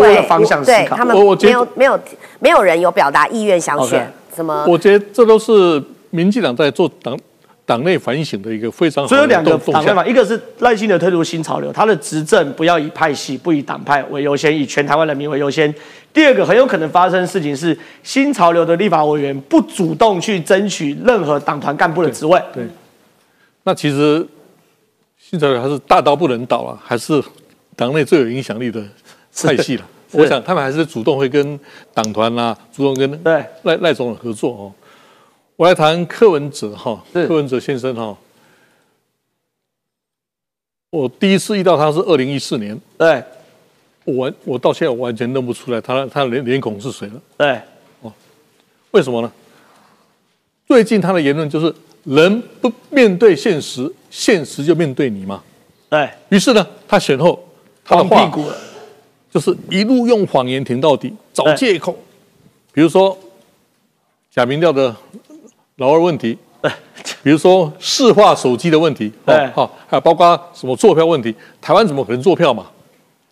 [0.66, 2.00] 对他们没有没有
[2.40, 4.66] 没有人有表达意愿想选什么？
[4.68, 7.16] 我觉得这都是民进党在做党
[7.64, 9.08] 党内反省的一个非常好。
[9.08, 15.72] 所以有两个党内嘛，一个是赖清德推出新潮流，他的执政不要以派系不以党派为优先，以全台湾人民为优先。
[16.12, 22.42] 第二个很有可能发生的事情是，新潮流的立法委员不主动去争取任何党团干部的职位。
[22.52, 22.64] 对，
[23.62, 24.26] 那其实
[25.20, 27.24] 新潮流还是大刀不能倒啊，还是。
[27.76, 28.84] 党内最有影响力的
[29.36, 31.60] 派系了，我想他们还是主动会跟
[31.94, 34.74] 党团啦，主动跟赖赖总统合作哦。
[35.56, 38.16] 我来谈柯文哲哈，柯文哲先生哈，
[40.92, 43.24] 我第一次遇到他是二零一四年，对，
[44.04, 47.62] 我完我到现在我完全认不出来他他的脸脸孔是谁了，对，
[48.02, 48.14] 哦，
[48.92, 49.32] 为什么呢？
[50.68, 55.44] 最近他的言论就是人不面对现实，现实就面对你嘛，
[55.90, 56.10] 对。
[56.30, 57.44] 于是呢，他选后。
[57.86, 58.32] 他的话
[59.32, 61.98] 就是一路用谎言挺到底，找借口。
[62.72, 63.18] 比如说
[64.32, 64.96] 假民调的
[65.78, 66.38] 老二问题，
[67.24, 72.66] 比如说市话手机的问题，对，好，还有包括什么坐票问题，台湾怎么可能坐票嘛？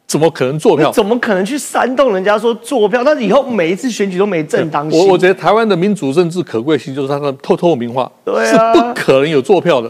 [0.08, 0.92] 怎么可能坐票？
[0.92, 3.04] 怎么可能去煽动人家说坐票？
[3.04, 5.00] 但是以后每一次选举都没正当性。
[5.00, 9.90] 我我觉得台湾的民主政治可贵性就是它的透透明化，对啊，是不可能有坐票的，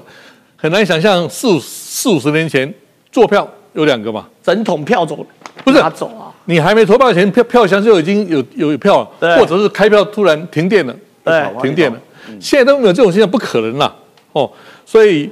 [0.56, 2.72] 很难想象四五四五十年前
[3.12, 3.50] 坐票。
[3.74, 5.26] 有两个嘛，整桶票走，
[5.64, 6.34] 不是拿走啊？
[6.46, 11.98] 你还没投票前，票票箱就已经有有票了，或者是开票突然停电了，对，停电了。
[12.40, 13.94] 现在都没有这种现象，不可能啦，
[14.34, 14.52] 哦。
[14.86, 15.30] 所以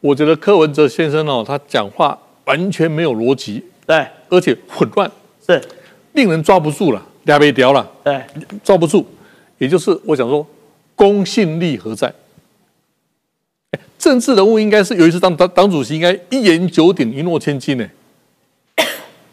[0.00, 5.10] 我觉得柯文哲先生哦，他讲话完全没有逻辑，对，而且混乱，
[5.44, 5.60] 是
[6.12, 8.20] 令人抓不住了，俩被掉了，对，
[8.64, 9.04] 抓不住。
[9.58, 10.46] 也就是我想说，
[10.94, 12.12] 公信力何在？
[13.98, 17.86] 政治人物应该是有一次当当党主席，应该一言九鼎、一诺千金呢。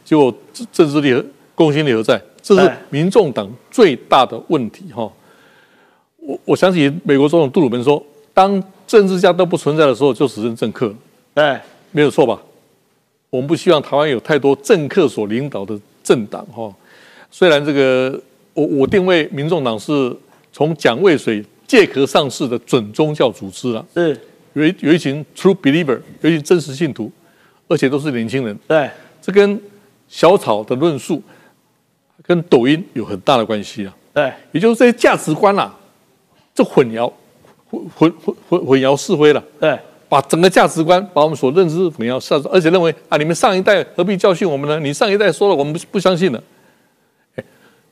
[0.03, 0.33] 结果
[0.71, 1.23] 政治力、
[1.55, 2.21] 公信力何在？
[2.41, 5.09] 这是民众党最大的问题哈。
[6.17, 10.93] 我我想起美国总统杜鲁门说：“当政治家都不存在的时候，就只剩政客。”
[11.33, 11.57] 对，
[11.91, 12.41] 没有错吧？
[13.29, 16.69] 我们不希望台湾有太多政客所领导的政党哈。
[17.31, 18.21] 虽然这个
[18.53, 20.13] 我我定位民众党是
[20.51, 23.85] 从蒋渭水借壳上市的准宗教组织了。
[23.93, 24.19] 是。
[24.53, 27.11] 有一有一群 true believer，有一群真实信徒，
[27.67, 28.57] 而且都是年轻人。
[28.67, 28.89] 对，
[29.21, 29.59] 这跟
[30.07, 31.21] 小草的论述
[32.23, 33.95] 跟抖音有很大的关系啊。
[34.13, 35.75] 对，也就是这些价值观啦、
[36.53, 37.11] 这混淆
[37.69, 39.43] 混混混混混淆是非了。
[39.59, 44.79] 对，把整个价值观，把我们所认知混淆是，而且认为啊，你们上一代何必教训我们呢？
[44.79, 46.43] 你上一代说了，我们不不相信了。
[47.35, 47.43] 哎，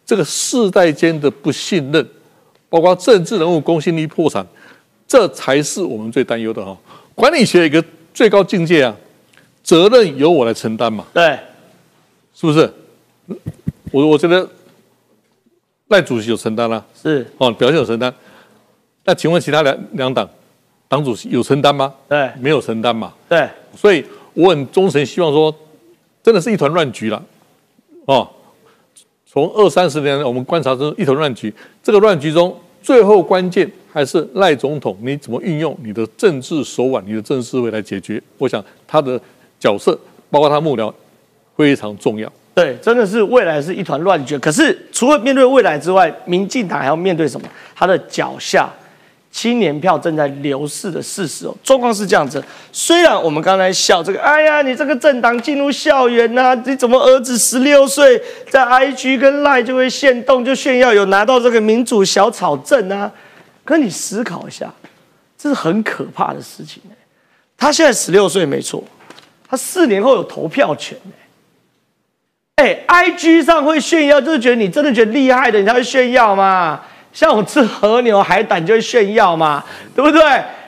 [0.05, 2.07] 这个世代间的不信任，
[2.69, 4.45] 包括政治人物公信力破产，
[5.11, 6.77] 这才是我们最担忧的哈、
[7.13, 8.95] 管理学一个最高境界啊，
[9.61, 11.37] 责任由我来承担嘛，对，
[12.33, 12.73] 是不是？
[13.91, 14.49] 我我觉得
[15.89, 18.13] 赖主席有承担啦、是，哦，表现有承担。
[19.03, 20.29] 那请问其他两两党
[20.87, 21.93] 党主席有承担吗？
[22.07, 23.13] 对，没有承担嘛。
[23.27, 25.53] 对，所以我很忠诚，希望说，
[26.23, 27.21] 真的是一团乱局了。
[28.05, 28.25] 哦，
[29.25, 38.21] 从二三十年来我们观察中一团乱局，这个乱局中最后关键还是赖总统你怎么运用你的政治手腕、你的政治思维来解决。
[38.37, 39.19] 我想他的
[39.59, 39.97] 角色，
[40.29, 40.93] 包括他幕僚，
[41.55, 42.31] 非常重要。
[42.53, 44.37] 对，真的是未来是一团乱局。
[44.37, 47.47] 可是除了面对未来之外，民进党还要面对什么？
[47.73, 48.69] 他的脚下
[49.31, 51.55] 青年票正在流逝的事实哦。
[51.63, 63.11] 状况是这样子，虽然我们刚才笑这个，哎呀，你这个政党进入校园呐、你怎么儿子十六岁在 IG 跟 Line 就会炫动就炫耀有拿到这个民主小草证啊？
[63.63, 64.73] 可你思考一下，
[65.37, 66.95] 这是很可怕的事情、欸、
[67.57, 68.83] 他现在十六岁没错，
[69.47, 70.97] 他四年后有投票权、
[72.57, 76.81] 欸哎、i g 上会炫耀，就是觉得你真的觉得厉害的，你才会炫耀嘛。
[77.13, 79.63] 像我吃和牛、海胆就会炫耀嘛，
[79.95, 80.21] 对不对？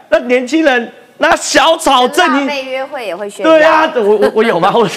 [0.10, 3.52] 那年轻人拿小草证，你辣妹约会也会炫耀。
[3.52, 4.72] 对啊，我我我有吗？
[4.76, 4.88] 我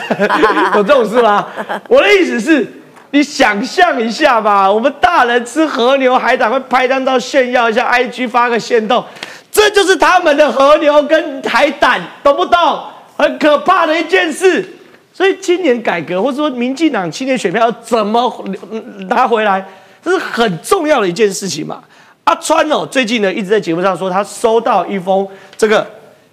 [0.77, 1.47] 有这种事吗？
[1.89, 2.67] 我的意思是，
[3.13, 9.03] 你想象一下吧，我们大人吃和牛、海胆会拍张照炫耀一下，IG 发个炫动，
[9.51, 12.81] 这就是他们的和牛跟海胆，懂不懂？
[13.17, 14.73] 很可怕的一件事。
[15.15, 18.31] 所以青年改革，或者说民进党青年选票要怎么
[19.09, 19.65] 拿回来，
[20.07, 21.83] 这是很重要的一件事情嘛。
[22.23, 25.85] 阿川哦，最近呢一直在节目上说，他收到一封这个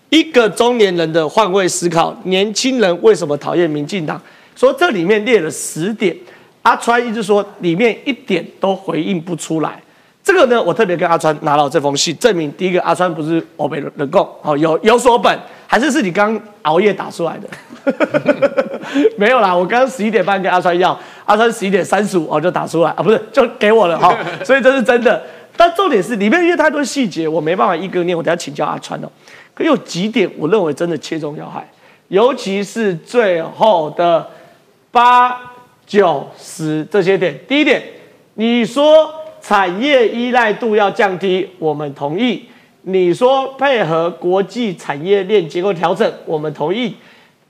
[0.10, 4.22] 一个中年人的换位思考，年轻人为什么讨厌民进党？
[4.56, 6.16] 说这里面列了十点，
[6.62, 9.82] 阿川一直说里面一点都回应不出来。
[10.24, 15.36] 这个呢，我特别跟阿川拿到这封信，证明第一个阿川不是欧北人共，哦，有有所本，
[15.74, 17.50] 还是是你刚熬夜打出来的？
[19.18, 25.20] 没有啦，我刚刚十一点半跟阿川要，阿川十一点三十五哦就打出来啊，不是就给我了哈、 所以这是真的。
[25.58, 29.10] 但重点是里面因为太多细节，我没办法一个念，我等下请教阿川哦。
[29.56, 31.68] 可有几点我认为真的切中要害，
[32.10, 34.28] 尤其是最后的
[34.92, 35.36] 八
[35.88, 37.36] 九十这些点。
[37.48, 37.82] 第一点，
[38.36, 42.48] 你说产业依赖度要降低，我们同意；
[42.84, 46.92] 你说配合国际产业链结构调整，我们同意；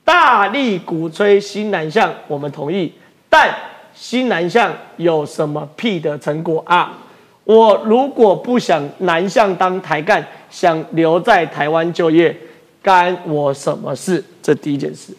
[0.03, 2.93] 大力鼓吹新南向，我们同意。
[3.29, 3.53] 但
[3.95, 6.99] 新南向有什么屁的成果啊？
[7.45, 12.35] 我如果不想南向当台干，想留在台湾就业，
[12.81, 14.23] 干我什么事？
[14.41, 15.13] 这第一件事。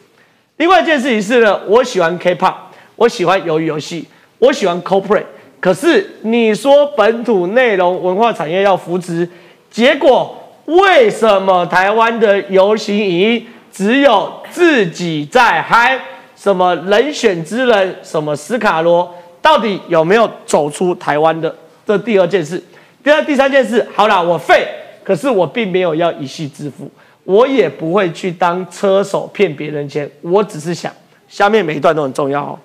[0.59, 2.55] 另外一件事情是呢，我喜欢 K-pop，
[2.95, 4.07] 我喜欢鱿鱼游戏，
[4.39, 5.25] 我喜欢 Coldplay。
[5.61, 9.29] 可是你说本土内容文化产业要扶持，
[9.75, 15.99] 结果为什么台湾的游行影音只有自己在嗨？
[16.37, 21.53] 什么人选之人，什么斯卡罗，到底有没有走出台湾的？
[21.85, 22.63] 这第二件事。
[23.03, 24.65] 第二、第三件事，好啦，我废，
[25.03, 26.89] 可是我并没有要一夕致富，
[27.25, 30.93] 我也不会去当车手骗别人钱，我只是想，
[31.29, 32.59] 下面每一段都很重要哦。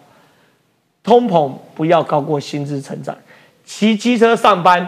[1.04, 3.18] 通膨不要高过薪资成长，
[3.66, 4.88] 骑机车上班，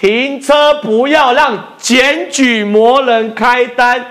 [0.00, 4.02] 停车不要让检举魔人开单，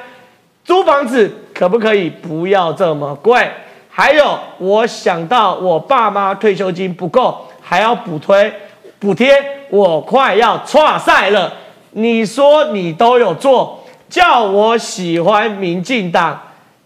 [0.64, 3.50] 租房子可不可以不要这么贵？
[3.90, 8.54] 还有，我想到我爸妈退休金不够，还要补推
[9.00, 9.34] 补贴，
[9.72, 11.52] 我快要岔赛了。
[11.94, 16.40] 你说你都有做，叫我喜欢民进党，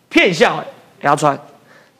[0.08, 0.64] 骗笑、欸。
[1.02, 1.38] 杨川，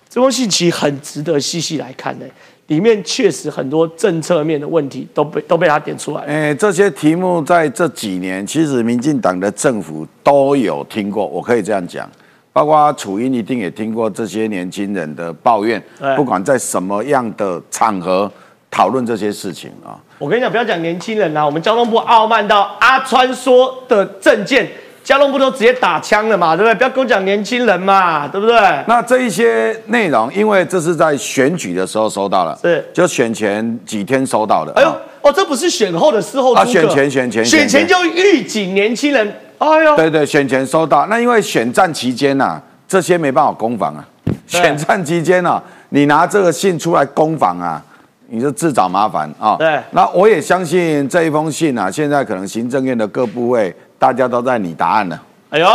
[0.10, 2.26] 这封信其实很值得细细来看的、
[2.68, 6.28] 里面确实很多政策面的问题都被都被他点出来了。
[6.28, 12.10] 哎，这些题目在这几年，其实民进党的政府都有听过，我可以这样讲。
[12.54, 15.84] 包括楚英一定也听过这些年轻人的抱怨，
[16.16, 18.32] 不管在什么样的场合
[18.70, 19.98] 讨论这些事情啊。
[20.20, 24.70] 我跟你讲，不要讲年轻人啦、我们交通部傲慢到阿川说的证件，
[25.04, 26.76] 交通部都直接打枪了嘛，对不对？
[26.76, 28.56] 不要跟我讲年轻人嘛，对不对？
[28.88, 34.72] 那这一些内容，因为这是在选举的时候收到了，是就选前几天收到的。
[34.76, 41.06] 哎呦啊，哦，这不是选后的事后诸葛啊选前选前选前就预警年轻人哎呦，对对，选前收到。
[41.08, 44.06] 那因为选战期间呐、这些没办法攻防啊。
[44.26, 47.82] 对选战期间呢、你拿这个信出来攻防啊，
[48.28, 49.58] 你就自找麻烦啊。
[49.58, 53.74] 对那我也相信这一封信啊，现在可能行政院的各部位
[54.04, 55.24] 大家都在拟答案了。
[55.50, 55.66] 哎呦，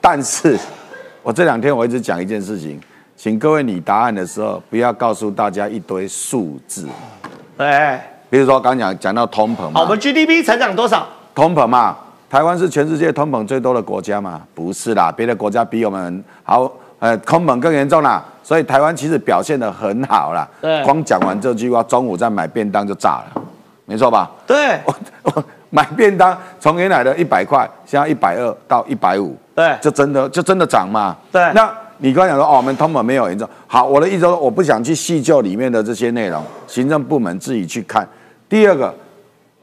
[0.00, 0.58] 但是，
[1.22, 2.80] 我这两天我一直讲一件事情，
[3.14, 6.88] 请各位拟答案的时候，不要告诉大家一堆数字。
[7.58, 8.00] 对，
[8.30, 11.06] 比如说刚讲讲到通膨嘛，好，我们 GDP 成长多少？
[11.34, 11.94] 通膨嘛，
[12.30, 14.40] 台湾是全世界通膨最多的国家嘛？
[14.54, 18.24] 不是啦，别的国家比我们好，呃，通膨更严重啦。
[18.42, 20.48] 所以台湾其实表现的很好啦。
[20.62, 23.42] 对光讲完这句话，中午再买便当就炸了，
[23.84, 24.30] 没错吧？
[24.46, 25.44] 对我我
[25.76, 31.14] 买便当从原来的一百块，现在一百二到一百五，对就真的就真的涨嘛。
[31.30, 38.08] 对那你刚才讲说哦，我们通膨没有严重，好，我的意思说我不想去细究里面的这些内容，行政部门自己去看。
[38.48, 38.94] 第二个，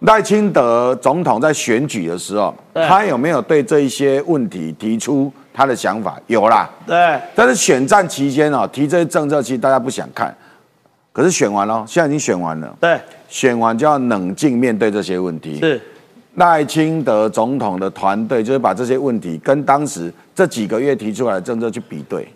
[0.01, 6.19] 赖清德总统在选举的时候，他有没有对这一些问题提出他的想法？
[6.27, 10.31] 有啦，对但是选战期间哦，提这些政策，其实大家不想看。
[11.11, 15.59] 可是选完了，现在已经选完了，对，选完就要冷静面对这些问题。
[15.59, 15.79] 是，
[16.35, 22.27] 赖清德总统的团队就是把这些问题跟当时这几个月提出来的政策去比对，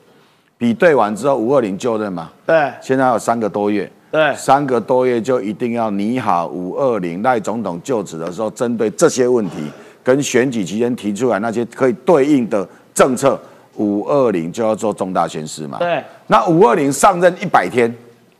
[0.57, 2.71] 比对完之后，五二零就任嘛，对。
[2.81, 4.35] 现在还有三个多月，对。
[4.35, 9.57] 三个多月就一定要拟好五二零赖总统就职的时候，针对这些问题
[10.03, 13.39] 跟选举期间提出来那些可以对应的政策，
[13.77, 15.79] 五二零就要做重大宣示嘛。
[15.79, 17.91] 对，那五二零上任一百天，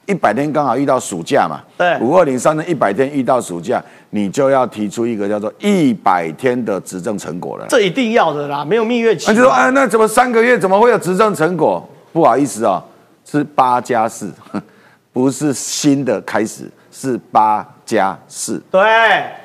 [0.07, 1.61] 一百天刚好遇到暑假嘛。
[1.77, 3.79] 对五二零上任一百天遇到暑假，
[4.09, 7.65] 你就要提出一个叫做一百天的执政成果了。
[7.69, 9.35] 这一定要的啦，没有蜜月期那。
[9.35, 11.87] 就说，哎，那怎么三个月怎么会有执政成果？
[12.11, 12.81] 不好意思哦，
[13.23, 14.31] 是八加四，
[15.13, 18.81] 不是新的开始，是八加四，对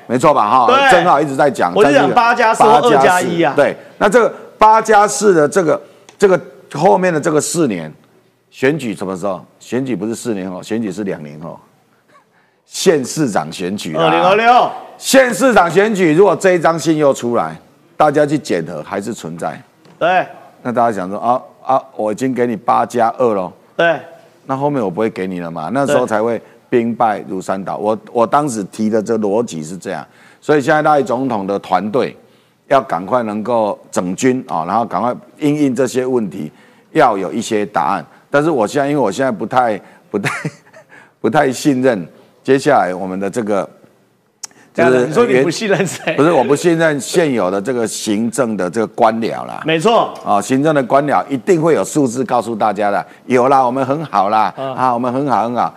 [0.07, 0.49] 没错吧？
[0.49, 5.79] 哈，对正好一直在讲，我就讲八加四八二加一啊对，那这个八加四的这个
[6.17, 6.41] 这个
[6.73, 7.93] 后面的这个四年，
[8.53, 9.43] 选举什么时候？
[9.59, 11.59] 选举不是四年后，选举是两年后。
[12.67, 17.57] 县市长选举啦二零二六，县市长选举，如果这一张信又出来，
[17.97, 19.61] 大家去检核还是存在，
[19.99, 20.25] 对
[20.63, 23.99] 那大家想说啊啊，我已经给你八加二喽，对
[24.47, 25.71] 那后面我不会给你了嘛？
[25.73, 26.41] 那时候才会
[26.71, 27.77] 兵败如山倒。
[27.77, 30.07] 我我当时提的这逻辑是这样，
[30.41, 32.17] 所以现在赖总统的团队
[32.69, 36.51] 要赶快能够整军啊，然后赶快应应这些问题，
[36.93, 38.07] 要有一些答案。
[38.33, 39.81] 但是我现在因为我现在不太
[40.11, 40.31] 不太
[41.21, 42.09] 不太信任
[42.43, 43.69] 接下来我们的这个。
[44.75, 46.17] 就是你说你不信任谁？
[46.17, 49.63] 不是，我不信任现有的这个行政的这个官僚啦。
[49.67, 55.75] 没错，啊、行政的官僚一定会有数字告诉大家的，有啦，我们很好啦，嗯啊，我们很好很好，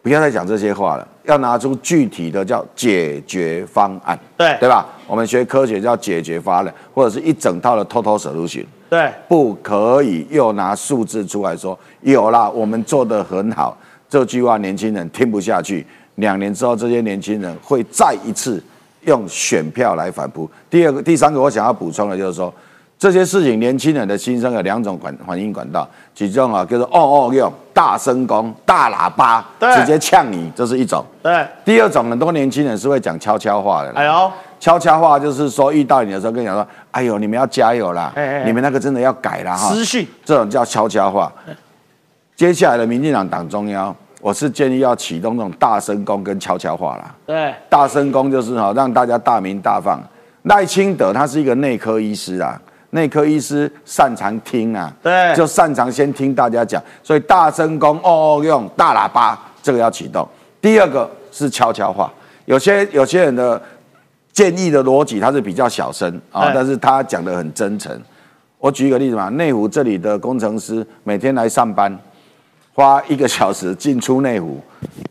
[0.00, 4.86] 不要再讲这些话了，要拿出具体的叫解决方案，对对吧？
[5.08, 13.76] 我们学科学叫解决方案，或者是一整套的 total solution，对不可以又拿数字出来说有啦，我们做得很好，
[14.08, 15.86] 这句话年轻人听不下去。
[16.16, 18.62] 两年之后，这些年轻人会再一次
[19.04, 20.48] 用选票来反扑。
[20.70, 22.50] 第二个、第三个，我想要补充的就是说，
[22.98, 31.04] 这些事情年轻人的心声有两种管反应管道，其中啊就是哦哦用大声公、大喇叭直接呛你，这是一种。
[31.22, 34.00] 对，第二种，很多年轻人是会讲悄悄话的啦。
[34.00, 41.32] 哎呦，悄悄话就是说，遇到你的时候跟你讲说：“哎呦，你们要加油啦，哎哎哎你们那个真的要改了哈。”私讯这种叫悄悄话。
[42.34, 47.14] 接下来的民进党党中央，我是建议要启动这种大声公跟悄悄话啦。
[47.24, 50.02] 对大声公就是哈，让大家大鸣大放。
[50.42, 60.28] 赖清德他是一个内科医师啊，内科医师擅长听啊，对就擅长先听大家讲，所以大声公哦哦用大喇叭这个要启动。
[60.60, 62.12] 第二个是悄悄话，
[62.44, 63.60] 有些有些人的
[64.36, 67.98] 建议的逻辑他是比较小声啊哎，但是他讲的很真诚。
[68.58, 71.98] 我举一个例子嘛，内湖这里的工程师每天来上班，
[72.74, 74.60] 花一个小时进出内湖，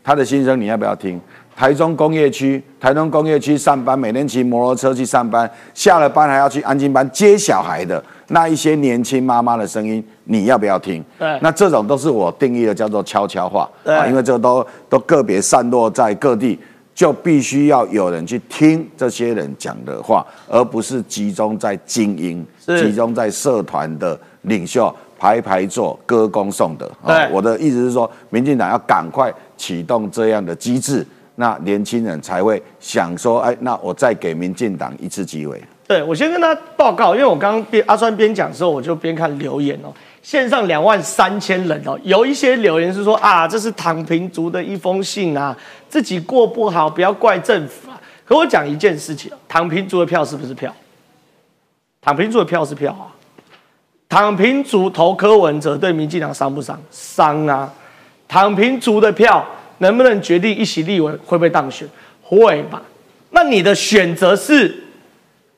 [0.04, 1.20] 他的心声你要不要听？
[1.56, 11.04] 台中工业区，台中工业区上班，每天骑摩托车去上班，下了班还要去安静班接小孩的那一些年轻妈妈的声音，你要不要听？
[11.18, 16.56] 对那这种都是我定义的叫做悄悄话对啊，因为这个都都个别散落在各地，
[16.96, 26.90] 就必须要有人去听这些人讲的话，而不是集中在精英，集中在社团的领袖排排坐、歌功颂德。
[27.04, 35.62] 啊对我的意思是说，民进党要赶快启动这样的机制，那年轻人才会想说，哎，那我再给民进党一次机会。
[35.86, 39.92] 对，我先跟他报告，因为我刚刚边阿川边讲的时候，我就边看留言哦。
[40.20, 45.56] 线上两万三千人哦，有一些留言是说啊，这是躺平族的一封信啊，
[45.88, 48.00] 自己过不好，不要怪政府啊。
[48.24, 50.74] 可我讲一件事情，躺平族的票是不是票？
[52.00, 53.10] 躺平族的票是票啊，
[54.08, 56.80] 躺平族投柯文哲对民进党伤不伤？
[56.90, 57.72] 伤啊！
[58.28, 59.44] 躺平族的票
[59.78, 61.88] 能不能决定一席立委会不会当选？
[62.22, 62.82] 会吧？
[63.30, 64.84] 那你的选择是，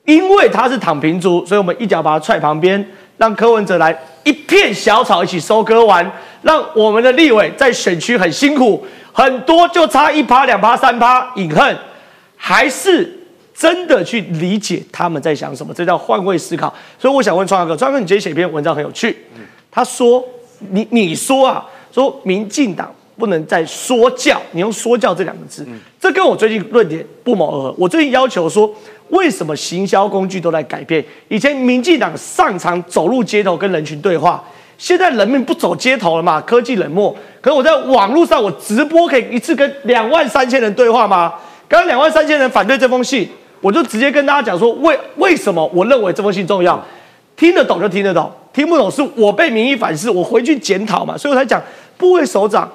[0.05, 2.83] 因为他是躺平族，所以我们一脚把他踹旁边，
[3.17, 6.11] 让柯文哲来一片小草一起收割完，
[6.41, 11.77] 让我们的立委在选区很辛苦，很多就差一趴、两趴、三趴，隐恨，
[12.35, 13.11] 还是
[13.53, 15.73] 真的去理解他们在想什么？
[15.73, 16.73] 这叫换位思考。
[16.97, 19.15] 所以我想问创哥，创哥，你今天写一篇文章很有趣，
[19.69, 20.23] 他说
[20.71, 22.93] 你你说啊，说民进党。
[23.19, 25.67] 不能再说教，你用说教这两个字，
[25.99, 27.75] 这跟我最近论点不谋而合。
[27.77, 28.73] 我最近要求说，
[29.09, 31.03] 为什么行销工具都在改变？
[31.27, 34.41] 以前民进党上场走入街头跟人群对话，
[34.79, 36.41] 现在人民不走街头了嘛？
[36.41, 41.31] 科技冷漠，可是我在网络上我直播可以一次跟两万三千人对话吗？
[41.67, 43.29] 刚刚两万三千人反对这封信，
[43.61, 46.83] 我就直接跟大家讲说，为为什么我认为这封信重要？
[47.35, 51.17] 听得懂就听得懂，听不懂是我被民意反噬，我回去检讨嘛。
[51.17, 51.61] 所以我才讲
[51.97, 52.67] 部位首长。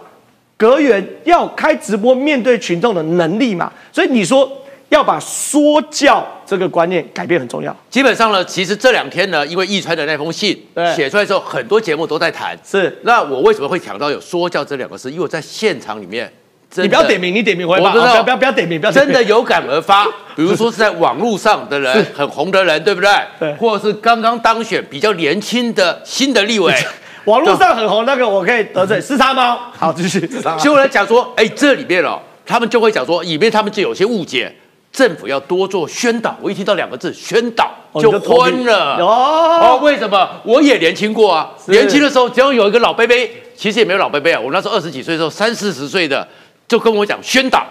[0.56, 4.48] 阁员要开直播面对群众的能力嘛，所以你说
[4.94, 7.74] 要把说教这个观念改变很重要。
[7.90, 10.56] 基本上呢，其实这两天呢，因为易川的那封信
[10.94, 12.56] 写出来之后，很多节目都在谈。
[12.64, 15.10] 是，那我为什么会讲到有说教这两个字？
[15.10, 16.32] 因为我在现场里面，
[16.76, 20.06] 你不要点名，你点名我不知道，不要不要点名，不要真的有感而发。
[20.36, 23.10] 比如说是在网络上的人，很红的人，对不对？
[23.38, 26.74] 对，或者是刚刚当选比较年轻的新的立委。
[27.24, 29.58] 网络上很红那个，我可以得罪是他吗？
[29.72, 30.20] 好，继续。
[30.42, 34.54] 所以我来讲说，哎，这里面哦，他们就会讲说，里面他们就有些误解，
[34.94, 36.36] 政府要多做宣导。
[36.40, 37.68] 我一听到两个字“宣导”
[38.00, 38.96] 就昏了。
[39.00, 40.26] 哦，为什么？
[40.44, 43.16] 我也年轻过啊，年轻的时候只要有一个老伯伯，
[43.56, 46.26] 其实也没有老伯伯啊，我那时候二十几岁的时候，三四十岁的
[46.68, 47.66] 就跟我讲宣导。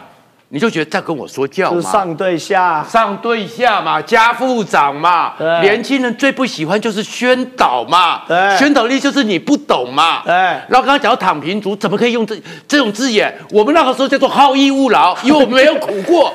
[0.49, 1.81] 你就觉得在跟我说教吗？
[1.81, 5.33] 上对下，上对下嘛，家父长嘛。
[5.61, 8.21] 年轻人最不喜欢就是宣导嘛。
[8.27, 10.21] 对，宣导力就是你不懂嘛。
[10.23, 10.31] 对。
[10.33, 13.35] 然后刚刚讲到躺平族，怎么可以用这这种字眼？
[13.49, 16.31] 我们那个时候叫做好逸恶劳，因为我们没有苦过，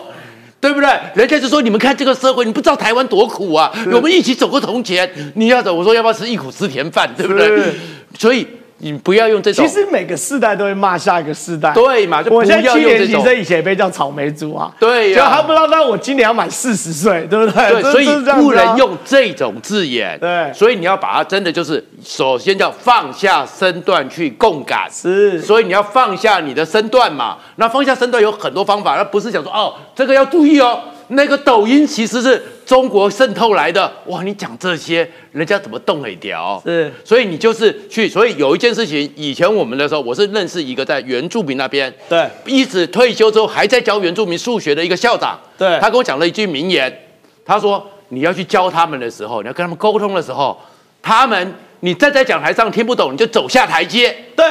[0.61, 0.89] 对不对？
[1.15, 3.73] 人家就说你们看这个社会，你不知道台湾多苦啊。
[3.93, 7.75] 我们一起走过铜钱，你要走，我说要不要吃一苦吃甜饭，对不对？
[8.19, 8.47] 所以。
[8.79, 9.66] 你不要用这种。
[9.66, 11.72] 其实每个世代都会骂下一个世代。
[11.72, 12.22] 对嘛？
[12.22, 14.72] 就我现在七年级生以前被叫草莓族啊。
[14.79, 15.16] 对呀。
[15.16, 17.83] 就他不知道，但我今年要满四十岁，对不对？
[17.83, 18.07] 对，所以
[18.41, 20.18] 不能用这种字眼。
[20.20, 20.53] 对。
[20.53, 24.89] 所以你要把它真的就是，首先叫放下身段去共感。
[24.91, 25.41] 是。
[25.43, 27.39] 所以你要放下你的身段嘛。
[27.57, 30.81] 那放下身段有很多方法，那不是想说哦，这个要注意哦。
[31.09, 34.23] 那个抖音其实是中国渗透来的，哇！
[34.23, 36.61] 你讲这些，人家怎么动得了？
[36.65, 46.95] 是，所以你就是去，所以有一件事情，以前我们的时候，我是认识一个在原住民那边，对，一直退休之后还在教原住民数学的一个校长，对，他跟我讲了一句名言，
[47.45, 50.61] 他说你要去教他们的时候，你要跟他们沟通的时候，
[51.01, 54.45] 他们你站在讲台上听不懂，你就走下台阶，对，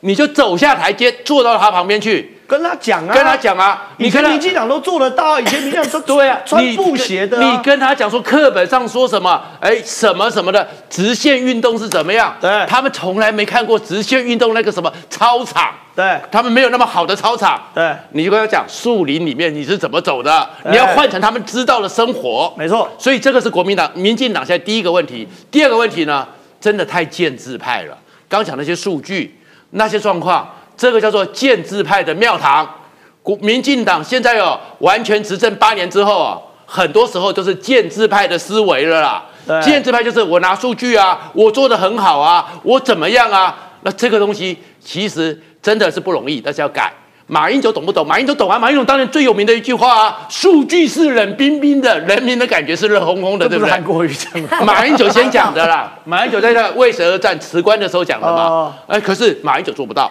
[0.00, 2.36] 你就走下台阶，坐到他旁边去。
[2.52, 7.40] 跟他讲啊，跟他讲啊，以前民进党都做得到，以前民进党都 对啊，穿布鞋的。
[7.42, 12.36] 你跟他讲说课本上说什么，哎，什么什么的直线运动是怎么样？
[12.38, 17.58] 对，他们从来没看过直线运动那个什么操场，对他们没有那么好的操场。
[17.74, 22.52] 对，你就跟他讲树林里面你是怎么走的，你要换成他们知道的生活。
[22.58, 25.26] 没错，所以这个是国民党、民进党现在第一个问题。
[25.50, 26.28] 第二个问题呢，
[26.60, 27.96] 真的太建制派了。
[28.28, 29.38] 刚讲那些数据、
[29.70, 30.46] 那些状况，
[30.82, 32.68] 这个叫做建制派的庙堂。
[33.22, 39.22] 国民进党现在哦，完全执政八年之后啊，很多时候都是建制派的思维了啦。
[39.62, 43.56] 建制派就是我拿数据啊，我做的很好啊，我怎么样啊？
[43.82, 46.92] 那这个东西其实真的是不容易，但是要改。
[47.28, 48.04] 马英九懂不懂？
[48.04, 48.58] 马英九懂啊！
[48.58, 53.70] 马英九当年最有名的一句话啊，数据是冷冰冰的，人民的感觉是热烘烘的，对不对？
[53.70, 54.32] 韩国语讲
[54.66, 58.74] 马英九先讲的啦，马英九在那为谁而战辞官的时候讲的嘛。
[58.88, 60.10] 哎，可是马英九做不到。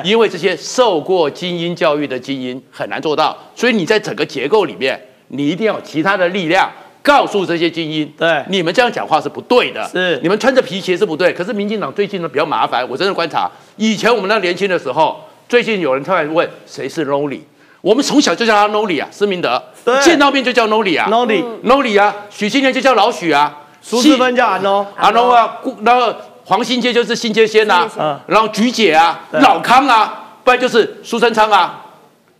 [0.00, 6.70] 对，因为这些受过精英教育的精英很难做到，所以你在整个结构里面，你一定要有其他的力量
[7.02, 11.32] 告诉这些精英，对，你们这样讲话是不对的，是，你们穿着皮鞋是不对。
[11.32, 17.40] 可是民进党最近呢比较麻烦，我真的观察，以前我们那年轻的时候，最近有人突然问谁是 Noli，
[17.80, 19.62] 我们从小就叫他 Noli 啊，施明德，
[20.02, 26.14] 见到面就叫 Noli 啊，Noli，Noli 啊，许新年就叫老许啊，苏志芬叫阿 No，阿 No 啊，然后。
[26.44, 27.88] 黄新街就是新街先呐，
[28.26, 31.82] 然后菊姐啊，老康啊，不然就是苏贞昌啊，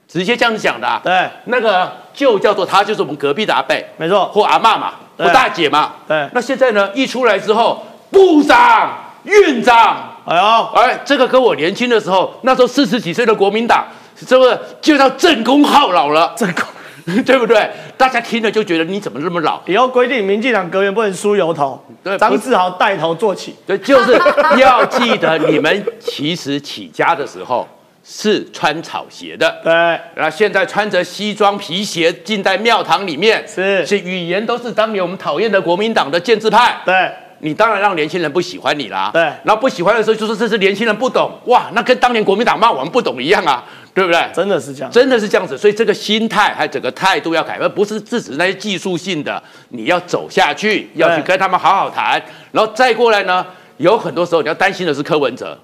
[0.08, 1.00] 直接这样子讲的。
[1.04, 5.92] 对，那个就叫做他就是我们隔壁的阿贝，没错，或阿妈嘛，或大姐嘛。
[6.08, 8.90] 对，那现在呢，一出来之后，部长、
[9.22, 13.86] 院长，哎呦，哎，这个跟我年轻的时候，那时候四十几岁的国民党，
[14.26, 16.34] 这个就叫正宫号老了。
[16.36, 16.64] 正宫，
[17.26, 17.70] 对不对？
[17.96, 19.60] 大家听了就觉得你怎么那么老？
[19.66, 23.54] 以后规定民进党阁员不能梳油头，对张志豪带头做起。
[23.66, 24.12] 对，就是
[24.60, 27.66] 要记得你们其实起家的时候
[28.04, 29.72] 是穿草鞋的， 对，
[30.14, 39.10] 然后现在穿着西装皮鞋进在庙堂里面，是是语言都是当年我们讨厌的国民党的建制派，对，你当然让年轻人不喜欢你啦。
[39.12, 44.26] 对然后不喜欢的时候就说这是年轻人不懂，哇，那跟当年国民党骂我们不懂一样啊，对不对？
[44.34, 44.90] 真的是这样。
[44.90, 52.22] 真的是这样子，所以这个心态还有整个态度要改变，不是制止那些技术性的，你要走下去，要去跟他们好好谈，
[52.52, 55.58] 然后再过来呢，有很多时候你要担心的是柯文哲，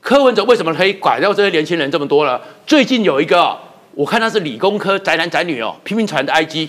[0.00, 2.40] 柯文哲为什么可以拐掉这些年轻人这么多呢？
[2.66, 3.58] 最近有一个哦，
[3.94, 6.68] 我看他是理工科宅男宅女哦，拼命传的 IG，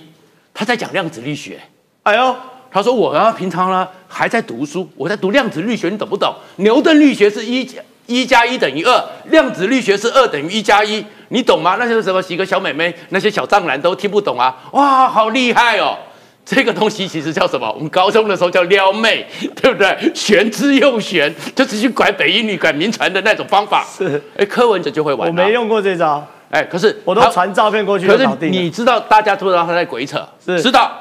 [0.54, 1.60] 他在讲量子力学。
[2.04, 2.36] 哎呦，
[2.72, 6.34] 他说我啊，平常呢还在读书，我在读量子力学，你懂不懂？
[6.58, 11.78] 牛顿力学是一加一加一等于二，量子力学是二等于一加一，你懂吗？
[11.80, 14.58] 那些什么几个小美眉，那些小藏男都听不懂啊！
[14.72, 15.96] 哇，好厉害哦！
[16.44, 17.72] 这个东西其实叫什么？
[17.72, 19.28] 我们高中的时候叫撩妹，
[19.62, 20.12] 对不对？
[20.16, 23.86] 玄之又玄，就是去拐北一女、拐民传的那种方法。
[23.96, 25.52] 是，哎，柯文哲就会玩、我没。
[25.52, 28.28] 用过这招，哎，可是我都他传照片过去可是。
[28.50, 30.92] 你知道，大家都知道他在鬼扯，是知道。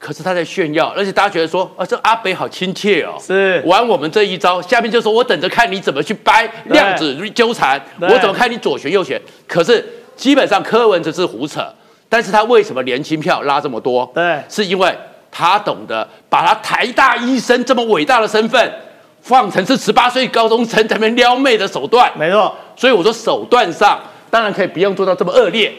[0.00, 4.60] 可是他在炫耀，而且大家觉得说，啊，这阿北好亲切哦，是玩我们这一招。
[4.62, 9.20] 下面就说我等着看你怎么去掰量子纠缠，我怎么看你左旋右旋。
[9.46, 9.86] 可是
[10.16, 11.62] 基本上柯文哲是胡扯，
[12.08, 14.10] 但是他为什么年轻票拉这么多？
[14.14, 14.96] 对是因为
[15.30, 18.72] 他懂得把他台大医生这么伟大的身份，
[19.20, 22.10] 放成是十八岁高中生在那边撩妹的手段。
[22.18, 25.70] 没错，所以我说手段上当然可以不用做到这么恶劣，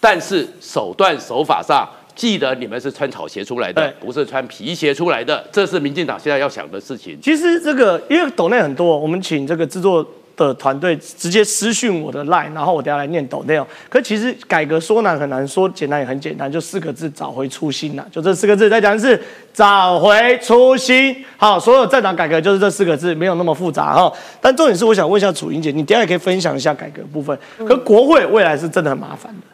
[0.00, 7.18] 但是手段手法上，记得你们是穿草鞋出来的，不是穿皮鞋出来的，这是民进党现在要想的事情。
[7.22, 10.06] 其实这个因为抖内很多，我们请这个制作
[10.36, 13.66] 的团队直接私讯我的 line，然后我等下来念抖内哦。
[13.88, 19.20] 可其实改革说难很难，说简单也很简单，就四个字：找回初心呐、就这四个字，再讲一次，
[19.52, 21.14] 找回初心。
[21.36, 24.10] 好，所有政党改革就是这四个字，没有那么复杂哈。
[24.40, 27.38] 但重点是，我想问一下楚英姐，你等下也可以分享一下改革部分。
[27.58, 29.46] 可国会未来是真的很麻烦的。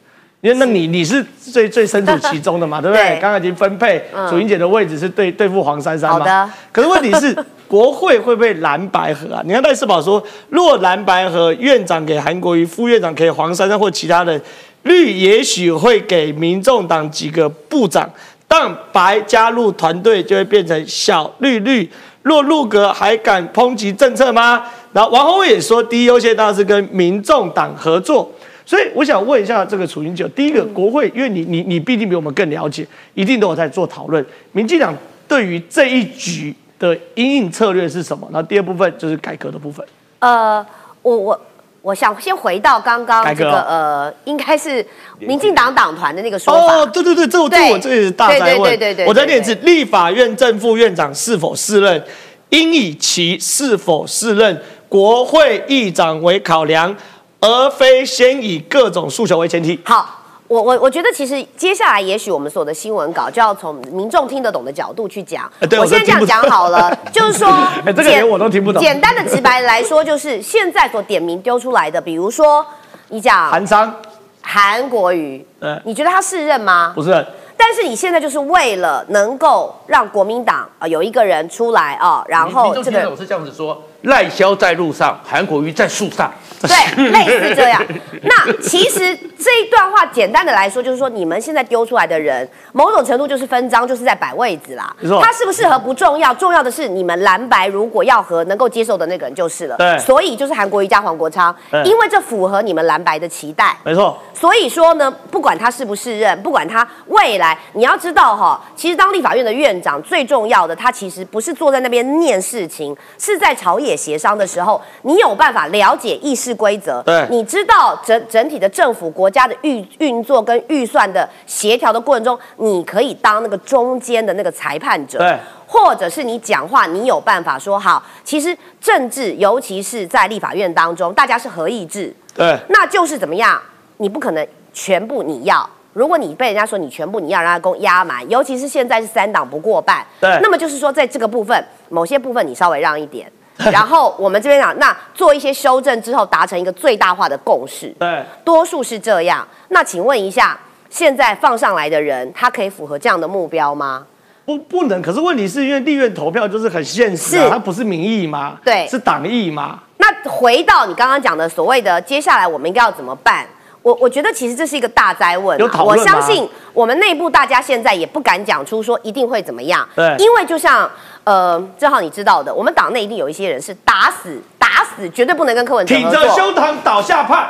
[0.47, 3.05] 因为那你你是最最身处其中的嘛， 对不对？
[3.05, 6.21] 对刚刚已经分配，嗯楚英姐的位置是对对付黄珊珊嘛。
[6.21, 7.37] 好的可是问题是，
[7.67, 9.43] 国会会不会蓝白合啊？
[9.45, 14.41] 你看赖世宝说，若蓝白合，院长给韩国瑜，副院长给黄珊珊或其他人，
[14.85, 18.09] 绿也许会给民众党几个部长，
[18.47, 21.91] 但白加入团队就会变成小绿绿。
[22.23, 24.63] 若入阁还敢抨击政策吗？
[24.93, 28.31] 然后王宏伟也说，第一优先当然是跟民众党合作。
[28.67, 34.27] 所以我想问一下这个楚云九，第一个国会，因为你你你毕竟比我们更了解，一定都有在做讨论。
[34.51, 34.93] 民进党
[35.29, 38.29] 对于这一局的因应策略是什么？
[38.33, 39.87] 然后第二部分就是改革的部分。
[40.19, 40.67] 呃，
[41.03, 41.41] 我我
[41.83, 44.85] 我想先回到刚刚改革这个呃，应该是
[45.21, 46.75] 民进党党团的那个说法。
[46.75, 48.63] 哦，对对对，这我这对我这也是大灾问。
[48.63, 52.03] 对对对对对我再念一次，立法院正副院长是否适任，
[52.49, 56.93] 应以其是否适任国会议长为考量，
[57.41, 59.79] 而非先以各种诉求为前提。
[59.85, 65.51] 好，我我我觉得其实接下来也许我们所有的新闻稿就要从民众听得懂的角度去讲。
[65.61, 67.49] 哎对我现在这样讲好了， 就是说，
[67.85, 72.65] 哎这个连我都听不懂简单的直白来说，就是现在所点名丢出来的，比如说
[73.09, 73.95] 你讲韩商
[74.41, 76.93] 韩国瑜，对你觉得他是任吗？
[76.95, 77.27] 不是
[77.59, 86.33] 但是你现在就是为了能够让国民党啊、呃有一个人出来啊、然后这个民众听懂是这样子说：赖萧在路上，韩国瑜在树上。
[86.63, 87.81] 对，类似这样。
[88.23, 95.21] 那其实这一段话简单的来说，就是说你们现在丢出来的人，某种程度就是分赃，就是在摆位子啦没错。
[95.23, 99.77] 他适不适合不重要，重要的是你们蓝白如果要和能够接受的那个人就是了。
[99.77, 103.77] 对所以就是韩国瑜加黄国昌，因为这符合你们蓝白的期待。
[103.85, 125.37] 没错，所以说呢，不管他是不是任，不管他未来，你要知道哈，其实当立法院的院长最重要的，他其实不是坐在那边念事情，是在朝野协商的时候，你有办法了解议事规则，对你知道整整体的政府国家的运运作跟预算的协调的过程中，你可以当那个中间的那个裁判者，对。
[125.69, 128.01] 或者是你讲话，你有办法说好。
[128.23, 133.61] 其实政治，尤其是在立法院当中，大家是合议制，对那就是怎么样？
[133.97, 135.69] 你不可能全部你要。
[135.93, 143.31] 如果你被人家说你全部你要让他公压满，尤其是现在是三党不过半，对那么就是说在这个部分，某些部分你稍微让一点，
[143.73, 149.47] 然后我们这边讲，那做一些修正之后，达成一个最大化的共识，对，多数是这样。
[149.69, 150.59] 那请问一下，
[150.91, 154.07] 现在放上来的人，他可以符合这样的目标吗？
[154.45, 155.01] 不不能。
[155.01, 159.81] 可是问题是因为立院投票就是很现实啊，它不是民意吗，对是党意吗。
[159.97, 163.47] 那回到你刚刚讲的所谓的接下来我们应该要怎么办？
[163.87, 170.17] 我我觉得其实这是一个大灾问、啊，我相信我们内部大家现在也不敢讲出说一定会怎么样，对。
[170.19, 170.91] 因为就像
[171.23, 177.49] 呃，正好你知道的，我们党内一定有一些人是打死打死绝对不能跟柯文哲挺合作，着胸膛倒下派，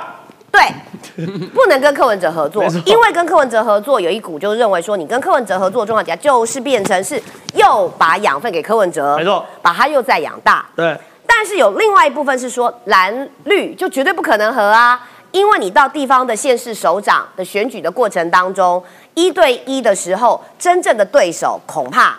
[0.52, 7.18] 对，不能跟柯文哲合作，因为跟柯文哲合作有一股就认为说，你跟柯文哲合作的状况底下，就是变成是
[7.54, 10.66] 又把养分给柯文哲，没错，把他又再养大。
[10.76, 10.94] 对，
[11.26, 15.00] 但是有另外一部分是说蓝绿就绝对不可能合啊，
[15.36, 18.82] 因为你到地方的县市首长的选举的过程当中，
[19.12, 22.18] 一对一的时候，真正的对手恐怕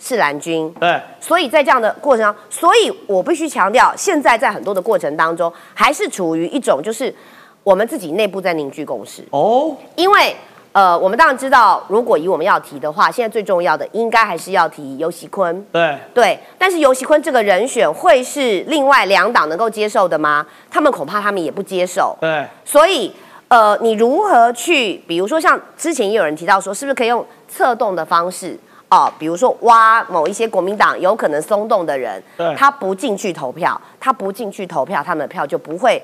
[0.00, 0.68] 是蓝军。
[0.80, 7.14] 对，所以在这样的过程当中，所以我必须强调，现在在很多的过程当中，还是处于一种就是
[7.62, 9.24] 我们自己内部在凝聚共识。
[9.30, 10.34] 哦，因为
[10.76, 15.66] 呃，我们当然知道，如果以我们要提的话，现在最重要的应该还是要提尤喜坤。
[15.72, 20.46] 对，对，但是尤喜坤这个人选会是另外两党能够接受的吗？
[20.70, 22.14] 他们恐怕他们也不接受。
[22.20, 23.10] 对，所以
[23.48, 28.54] 呃，你如何去，比如说像之前也有人提到说，是不是可以用策动的方式？
[28.90, 36.02] 哦，比如说挖某一些国民党有可能松动的人对，他不进去投票，他不进去投票，他们的票就不会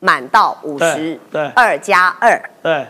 [0.00, 1.18] 满到五十
[1.54, 2.38] 二加二。
[2.62, 2.86] 对，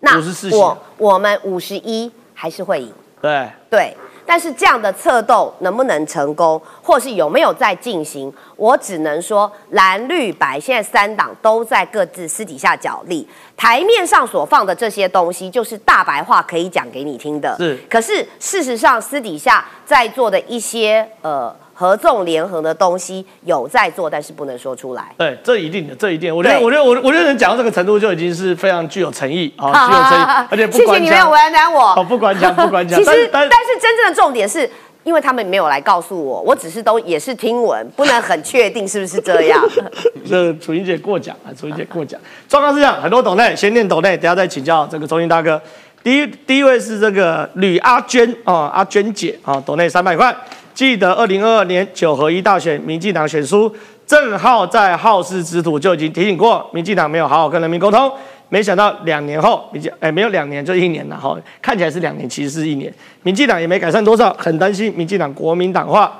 [0.00, 2.92] 那54席我我们五十一还是会赢。
[3.20, 3.94] 对，对，
[4.24, 13.28] 但是这样的策斗能不能成功，或是有没有在进行，我只能说蓝绿白现在三党都在各自私底下角力，
[13.58, 17.78] 台面上所放的这些东西就是大白话可以讲给你听的，是。
[17.90, 25.14] 可是事实上私底下在座的一些呃合纵连横的东西有在做，但是不能说出来。
[25.16, 26.36] 对，这一定的，这一定。
[26.36, 31.94] 我觉得，对我觉得，我我觉得能讲到这个程度，就已经是非常具有诚意啊，具有诚意，而且不谢谢你没有为难我。
[31.94, 32.98] 哦，不管讲，不管讲。
[33.00, 34.68] 其实，但但是真正的重点是。
[35.02, 39.58] 因为他们没有来告诉我，我只是都也是听闻，不能很确定是不是这样。
[40.28, 42.20] 这楚英姐过奖啊，楚英姐过奖。
[42.46, 45.58] 状况是这样，很多董内先念董内，等下再请教这个中心大哥。
[46.02, 50.36] 第一第一位是这个吕阿娟啊，阿娟姐啊，董内三百块。
[50.74, 53.70] 记得二零二二年九合一大选，民进党选输，
[54.06, 58.10] 正好在好事之徒就已经提醒过，民进党没有好好跟人民沟通。
[58.48, 62.92] 没想到两年后，民进哎没有两年就一年了哈，看起来是两年，其实是一年。
[63.22, 66.18] 民进党也没改善多少，很担心民进党国民党化。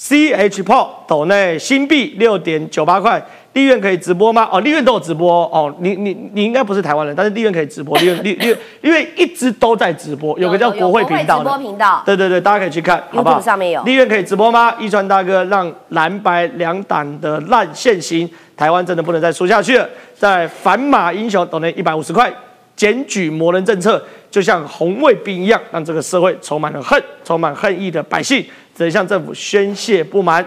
[0.00, 3.20] C H p o 斗内新币六点九八块，
[3.54, 4.48] 立院可以直播吗？
[4.52, 5.74] 哦，立院都有直播哦。
[5.80, 11.58] 你你你应该不是台湾人，但是立院可以直播，立院立立 立院一直都在直播，有个叫国会频道直播的。
[11.58, 14.72] 频道，对对对，大家可以去看，好不好上面有立院可以直播吗？
[14.78, 19.88] 一川大哥让蓝白两党的烂现行，台湾真的不能再输下去了。
[20.14, 22.32] 在反马英雄斗内一百五十块，
[22.76, 28.46] 检举魔人政策就像红卫兵一样，让这个社会充满了恨，充满恨意的百姓
[28.78, 30.46] 只能向政府宣泄不满。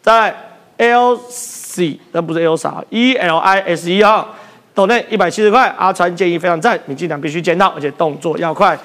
[0.00, 0.32] 在
[0.76, 4.28] L C，那不是 L 啥，E L I S E 哈，
[4.72, 8.78] 斗内一百七十块，阿川建议非常赞，民进党必须见到，而且动作要快。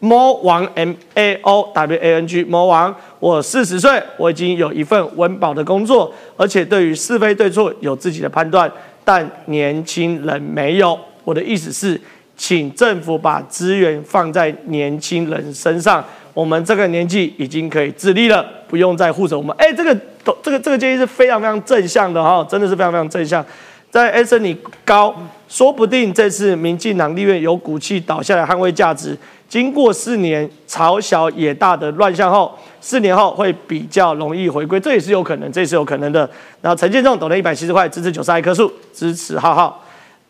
[0.00, 8.70] 魔王 M A O W A N G 魔王，我四十岁，我已经有一份温饱的工作，而且对于是非对错有自己的判断，
[9.02, 10.98] 但年轻人没有。
[11.24, 11.98] 我的意思是，
[12.36, 16.04] 请政府把资源放在年轻人身上。
[16.34, 19.54] 我们这个年纪已经可以自立了，不用再护着我们。
[19.56, 19.94] 哎，这个
[20.42, 23.44] 这个这个建议是非常非常正向的哈，真的是非常非常正向。
[23.90, 25.14] 在 S 你高，
[25.48, 29.16] 说不定这次民进党立院有骨气倒下来捍卫价值。
[29.48, 36.28] 经过四年朝小野大的乱象后，四年后会比较容易回归，这也是有可能，这也是有可能的。
[36.60, 39.80] 然后陈建仲抖了一百七十块，支持九十二棵树，支持浩浩。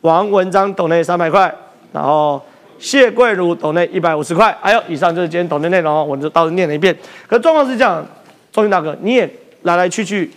[0.02, 1.50] 王文章抖内三百块，
[1.90, 2.38] 然后
[2.78, 4.56] 谢桂如抖内一百五十块。
[4.60, 6.96] 还有，以上就是今天抖内内容，我就到时念了一遍。
[7.26, 8.06] 可状况是这样，
[8.52, 9.28] 钟云大哥，你也
[9.62, 10.30] 来来去去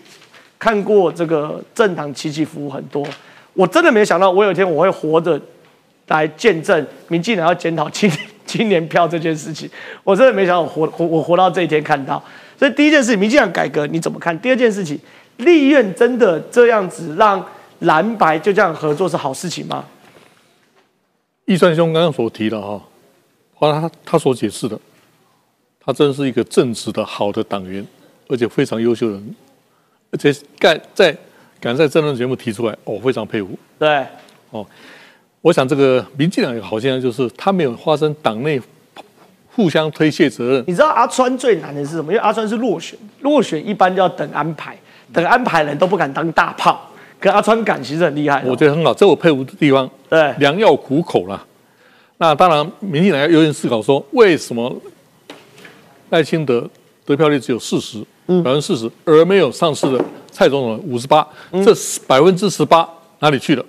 [0.57, 3.05] 看过这个政党起起伏伏很多，
[3.53, 5.39] 我真的没想到我有一天我会活着
[6.07, 8.09] 来见证民进党要检讨青
[8.45, 9.69] 青 年票这件事情，
[10.03, 12.21] 我真的没想到我活活我活到这一天看到。
[12.57, 14.37] 所以第一件事，民进党改革你怎么看？
[14.39, 14.99] 第二件事情，
[15.37, 17.45] 立院真的这样子让
[17.79, 19.83] 蓝白就这样合作是好事情吗？
[21.47, 22.77] 易川兄刚刚所提的哈，
[23.57, 24.77] 包括他他所解释的，
[25.79, 27.85] 他真是一个正直的好的党员，
[28.27, 29.35] 而且非常优秀的人，
[30.11, 31.15] 而且敢在
[31.61, 33.57] 敢在这档节目提出来，我、非常佩服。
[33.79, 34.05] 对，
[34.51, 34.67] 哦
[35.39, 38.61] 我想这个民进党有个好现象就是，他没有发生党内
[39.55, 40.63] 互相推卸责任。
[40.67, 42.11] 你知道阿川最难的是什么？
[42.11, 44.77] 因为阿川是落选，落选一般就要等安排，
[45.13, 48.45] 等安排人都不敢当大炮，可阿川敢其实很厉害哦。
[48.47, 49.89] 我觉得很好，这我佩服的地方。
[50.09, 51.43] 对良药苦口啦。
[52.17, 54.75] 那当然，民进党要有点思考说，为什么
[56.09, 56.67] 赖清德
[57.05, 61.27] 得票率只有四十，嗯百分之四十，而没有上市的蔡总统五十八，
[61.63, 61.71] 这
[62.07, 62.89] 百分之十八
[63.19, 63.63] 哪里去了？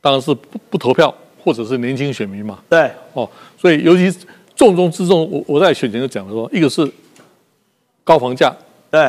[0.00, 1.14] 当然是不不投票
[1.44, 2.58] 或者是年轻选民嘛。
[2.68, 4.12] 对，哦，所以尤其
[4.56, 6.90] 重中之重，我我在选前就讲了说，一个是
[8.02, 8.52] 高房价，
[8.90, 9.00] 对，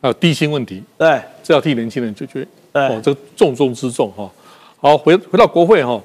[0.00, 2.46] 还有低薪问题，对，这要替年轻人解决。
[2.72, 4.30] 对哦，这个重中之重哈。
[4.78, 6.00] 好，回回到国会哈，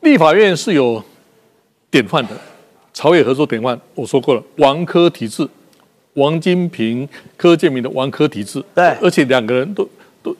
[0.00, 1.02] 立法院是有
[1.90, 2.30] 典范的，
[2.92, 5.48] 朝野合作典范，我说过了，王科体制，
[6.14, 9.88] 王金平、柯建明的王科体制，对而且两个人都
[10.22, 10.36] 都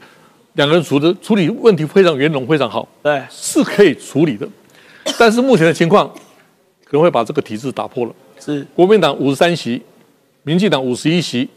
[0.55, 4.47] 两个人处的处理问题非常圆融，非常好，对，是可以处理的。
[5.19, 6.07] 但是目前的情况
[6.85, 8.15] 可能会把这个体制打破了。
[8.39, 9.81] 是，国民党五十三席，
[10.43, 11.49] 民进党五十一席，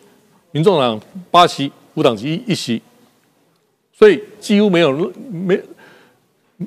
[0.52, 1.00] 民众党
[1.30, 2.82] 八席，无党籍一席，
[3.98, 5.60] 所以几乎没有没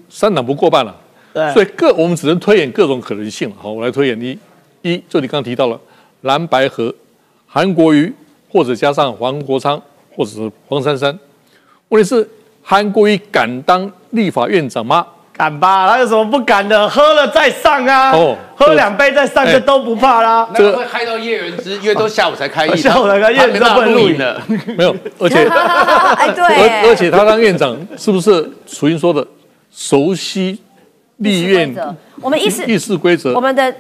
[0.09, 0.97] 三党不过半了。
[1.35, 3.57] 对，所以各我们只能推演各种可能性了。
[3.59, 4.39] 好，我来推演一，
[4.83, 5.79] 一就你刚刚提到了
[6.23, 6.93] 蓝白河、
[7.47, 8.13] 韩国瑜，
[8.49, 9.81] 或者加上黄国昌，
[10.17, 11.17] 或者是黄珊珊。
[11.91, 12.29] 问题是
[12.63, 15.07] 韩国瑜敢当立法院长吗？
[15.39, 15.89] 敢吧？
[15.89, 16.89] 他有什么不敢的？
[16.89, 18.11] 喝了再上啊！
[18.11, 20.49] 哦喝两杯再上，哎这都不怕啦。
[20.53, 24.43] 那个会害到叶元之，因为都下午才开业， 下午才开议他没办法这不能录影了。
[24.77, 29.25] 没有， 而且哎，对而而且他当院长是不是楚英说的
[29.71, 30.61] 熟悉
[31.19, 31.73] 立院
[32.21, 33.41] 我们议事议事规则我？
[33.41, 33.73] 们的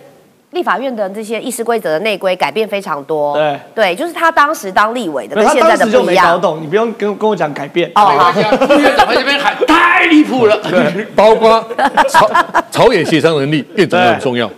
[0.52, 3.34] 立法院的这些议事规则的内规改变非常多。
[3.34, 6.26] 对对，就是他当时当立委的跟现在的不一样。
[6.26, 7.90] 没搞懂，你不用跟跟我讲改变。
[7.94, 11.62] 哦，好，副院长在这边喊太离谱了， 对包括
[12.08, 12.30] 朝
[12.70, 14.50] 朝野协商能力，院长很重要。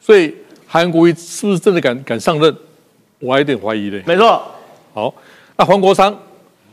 [0.00, 0.34] 所以
[0.66, 2.54] 韩国瑜是不是真的敢敢上任？
[3.20, 4.02] 我还有点怀疑嘞。
[4.04, 4.42] 没错，
[4.92, 5.14] 好，
[5.56, 6.12] 那黄国昌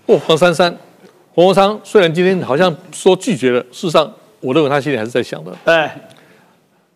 [0.07, 0.75] 或黄珊珊，
[1.35, 5.87] 黄国昌虽然今天好像说拒绝了，事实上我认为他心里还是在想的，对，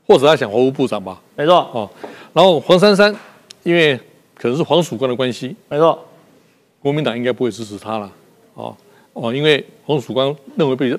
[0.07, 1.19] 或者他想华务部长吧。
[1.35, 1.89] 没错，哦，
[2.33, 3.13] 然后黄珊珊，
[3.63, 3.97] 因为
[4.35, 5.97] 可能是黄曙光的关系，没错，
[6.79, 8.11] 国民党应该不会支持他了。
[8.55, 8.75] 哦
[9.13, 10.97] 哦，因为黄曙光认为被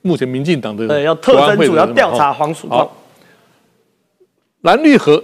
[0.00, 2.96] 目前民进党的对，要特侦组要调查哦黄曙光好。
[4.62, 5.22] 蓝绿和，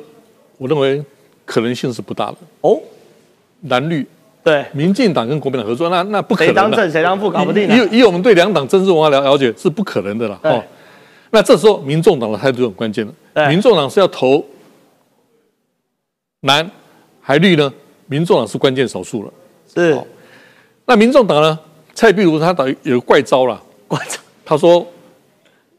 [0.58, 1.02] 我认为
[1.46, 2.36] 可能性是不大的。
[2.60, 2.78] 哦，
[3.62, 4.06] 蓝绿，
[4.44, 6.60] 对，民进党跟国民党合作，那那不可谁能的。
[6.62, 7.66] 当正谁当副搞不定。
[7.68, 10.38] 以以以我们对两党政治文化了了解，是不可能的了。
[10.42, 10.62] 哦，
[11.30, 13.48] 那这时候民众党的态度就很关键了。
[13.48, 14.44] 民众党是要投
[16.42, 16.68] 蓝
[17.20, 17.72] 还绿呢？
[18.06, 19.32] 民众党是关键少数了。
[19.72, 19.96] 是，
[20.84, 21.58] 那民众党呢？
[21.94, 24.86] 蔡壁如他等于有个怪招了，怪招他说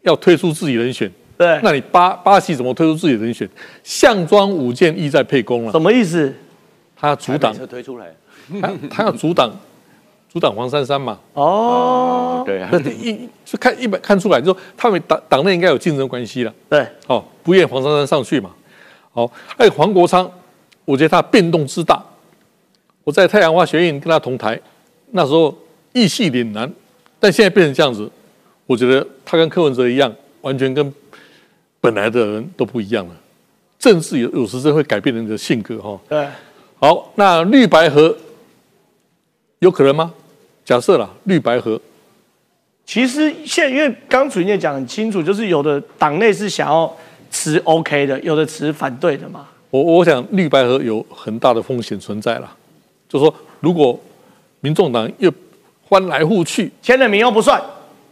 [0.02, 1.12] 要推出自己人选。
[1.38, 3.50] 对，那你巴巴西怎么推出自己人选？
[3.84, 5.72] 项庄舞剑，意在沛公了。
[5.72, 6.34] 什么意思？
[6.96, 8.14] 他要阻挡，推出来，
[8.62, 9.52] 他他要阻挡，
[10.32, 11.20] 阻挡黄珊珊嘛。
[11.34, 16.54] 哦，对啊，那一就看一本看出来，就说他们党党内应该有竞争关系了。
[16.70, 18.52] 对，哦，不愿黄珊珊上去嘛。
[19.12, 20.32] 好，还有黄国昌，
[20.86, 22.02] 我觉得他变动之大。
[23.04, 24.58] 我在太阳花学院跟他同台，
[25.12, 25.54] 那时候
[25.92, 26.72] 意气凛然，
[27.20, 28.10] 但现在变成这样子，
[28.66, 30.94] 我觉得他跟柯文哲一样，完全跟
[31.82, 33.16] 本来的人都不一样了。
[33.78, 36.28] 政治有有时真会改变人的性格哈、对，
[36.80, 38.16] 好，那绿白合
[39.58, 40.14] 有可能吗？
[40.72, 41.78] 假设啦，绿白合。
[42.86, 46.90] 其实现在因为刚主任也讲很清楚，就是有的党内是想要
[47.30, 49.46] 持 OK 的，有的持反对的嘛。
[49.70, 52.50] 我我想绿白合有很大的风险存在了，
[53.10, 54.00] 就说如果
[54.62, 55.30] 民众党又
[55.90, 57.62] 翻来覆去签了名又不算，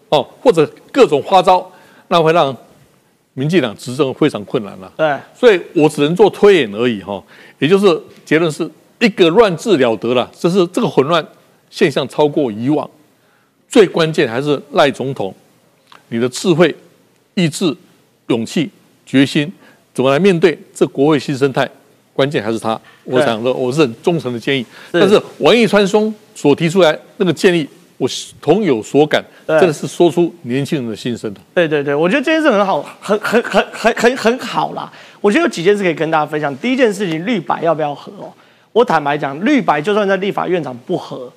[0.10, 1.66] 哦，或者各种花招，
[2.10, 2.54] 那会让
[3.36, 4.92] 民进党执政非常困难了。
[4.98, 7.24] 对，所以我只能做推演而已哈、
[7.60, 11.26] 也就是结论是一个乱治了得了，这是这个混乱
[11.70, 12.90] 现象超过以往，
[13.68, 15.34] 最关键还是赖总统
[16.10, 16.76] 你的智慧、
[17.36, 17.76] 意志、
[18.28, 18.70] 勇气、
[19.06, 19.52] 决心，
[19.94, 21.70] 怎么来面对这国会新生态？
[22.14, 22.80] 关键还是他。
[23.06, 27.66] 我想说，我是很忠诚的建议，但是王毅川松所提出来那个建议，
[27.98, 31.40] 我是同有所感，对真的是说出年轻人的心声的。
[31.54, 34.92] 对对对，我觉得这件事很好，很很很很很很好啦。
[35.22, 36.54] 我觉得有几件事可以跟大家分享。
[36.58, 38.34] 第一件事情，绿白要不要合哦？
[38.74, 41.32] 我坦白讲，绿白就算在立法院长不合，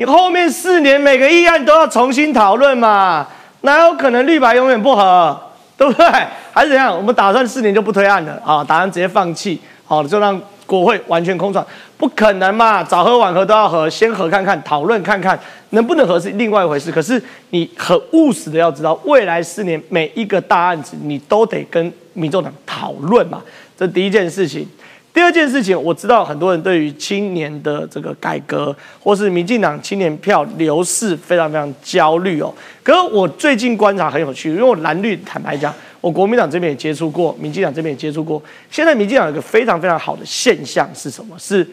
[0.00, 3.28] 你后面四年每个议案都要重新讨论嘛，
[3.60, 5.38] 哪有可能绿白永远不合？
[5.76, 6.06] 对不对？
[6.52, 6.96] 还是怎样？
[6.96, 11.62] 我们打算四年就不推案了啊，打算直接放弃，好，就让国会完全空转，
[11.98, 12.82] 不可能嘛？
[12.82, 15.38] 早合晚合都要合，先合看看，讨论看看
[15.70, 16.90] 能不能合是另外一回事。
[16.90, 23.42] 可是你很务实的要知道，未来四年每一个大案子，你都得跟民众党讨论嘛，
[23.78, 24.66] 这第一件事情。
[25.12, 32.54] 第二件事情，我知道很多人对于青年的这个改革，或是民进党青年票流逝非常非常焦虑哦。
[32.82, 38.40] 可是我最近观察很有趣，因为我蓝绿坦白讲，我国民党这边也接触过，民进党这边也接触过。
[38.70, 41.36] 现在民进党有一个非常非常好的现象是什么？
[41.38, 41.66] 是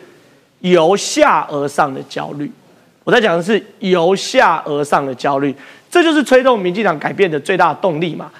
[0.62, 2.52] 由下而上的焦虑。
[3.04, 5.56] 我在讲的是由下而上的焦虑，
[5.90, 8.32] 这就是推动民进党改变的最大动力嘛。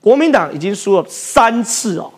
[0.00, 2.12] 国民党已经输了三次哦，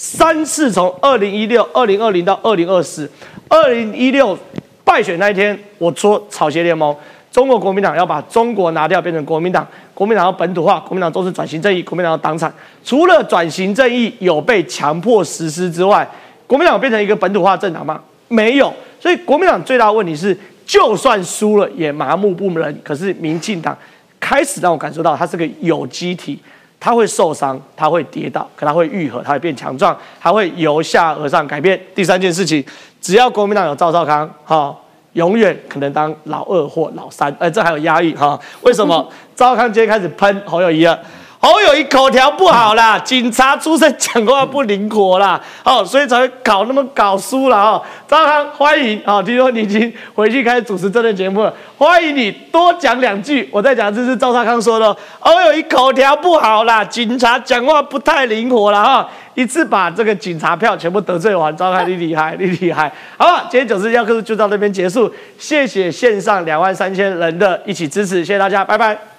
[0.00, 3.10] 三次从二零一六、二零二零到二零二四，
[3.48, 4.38] 二零一六
[4.84, 6.94] 败选那一天，我说草鞋联盟，
[7.32, 12.52] 中国国民党要把中国拿掉，变成国民党，国民党要本土化，国民党都是转型正义，国民党要党产。
[12.84, 16.08] 除了转型正义有被强迫实施之外，
[16.46, 18.00] 国民党变成一个本土化政党吗？
[18.28, 18.72] 没有。
[19.00, 22.80] 所以国民党最大的问题是，就算输了也麻木不仁。
[22.84, 23.76] 可是民进党
[24.20, 26.38] 开始让我感受到，它是个有机体。
[26.80, 31.80] 他会受伤，他会跌倒，可他会愈合，他会变强壮，他会由下而上改变。
[31.94, 32.64] 第三件事情，
[33.00, 34.76] 只要国民党有赵少康，哈，
[35.14, 38.38] 永远可能当老二或老三，哎，这还有压力哈？
[38.62, 39.08] 为什么？
[39.34, 40.98] 赵少康今天开始喷侯友谊了。
[41.40, 47.80] 侯友谊口条不好啦，警察出身讲话不灵活啦，哦，所以才会搞那么搞输了哦。
[48.08, 53.48] 张康欢迎哦，听说你已经回去开始主持这档节目了，欢迎你多讲两句。
[53.52, 61.56] 我再讲，这是赵少康说的，侯友谊口条不好啦，警察讲话不太灵活了哈，一次把这个警察票全部得罪完。
[61.56, 65.08] 张康你厉害，你厉害，好了，今天九十一课就到这边结束，
[65.38, 69.17] 谢谢线上两万三千人的一起支持，谢谢大家，拜拜。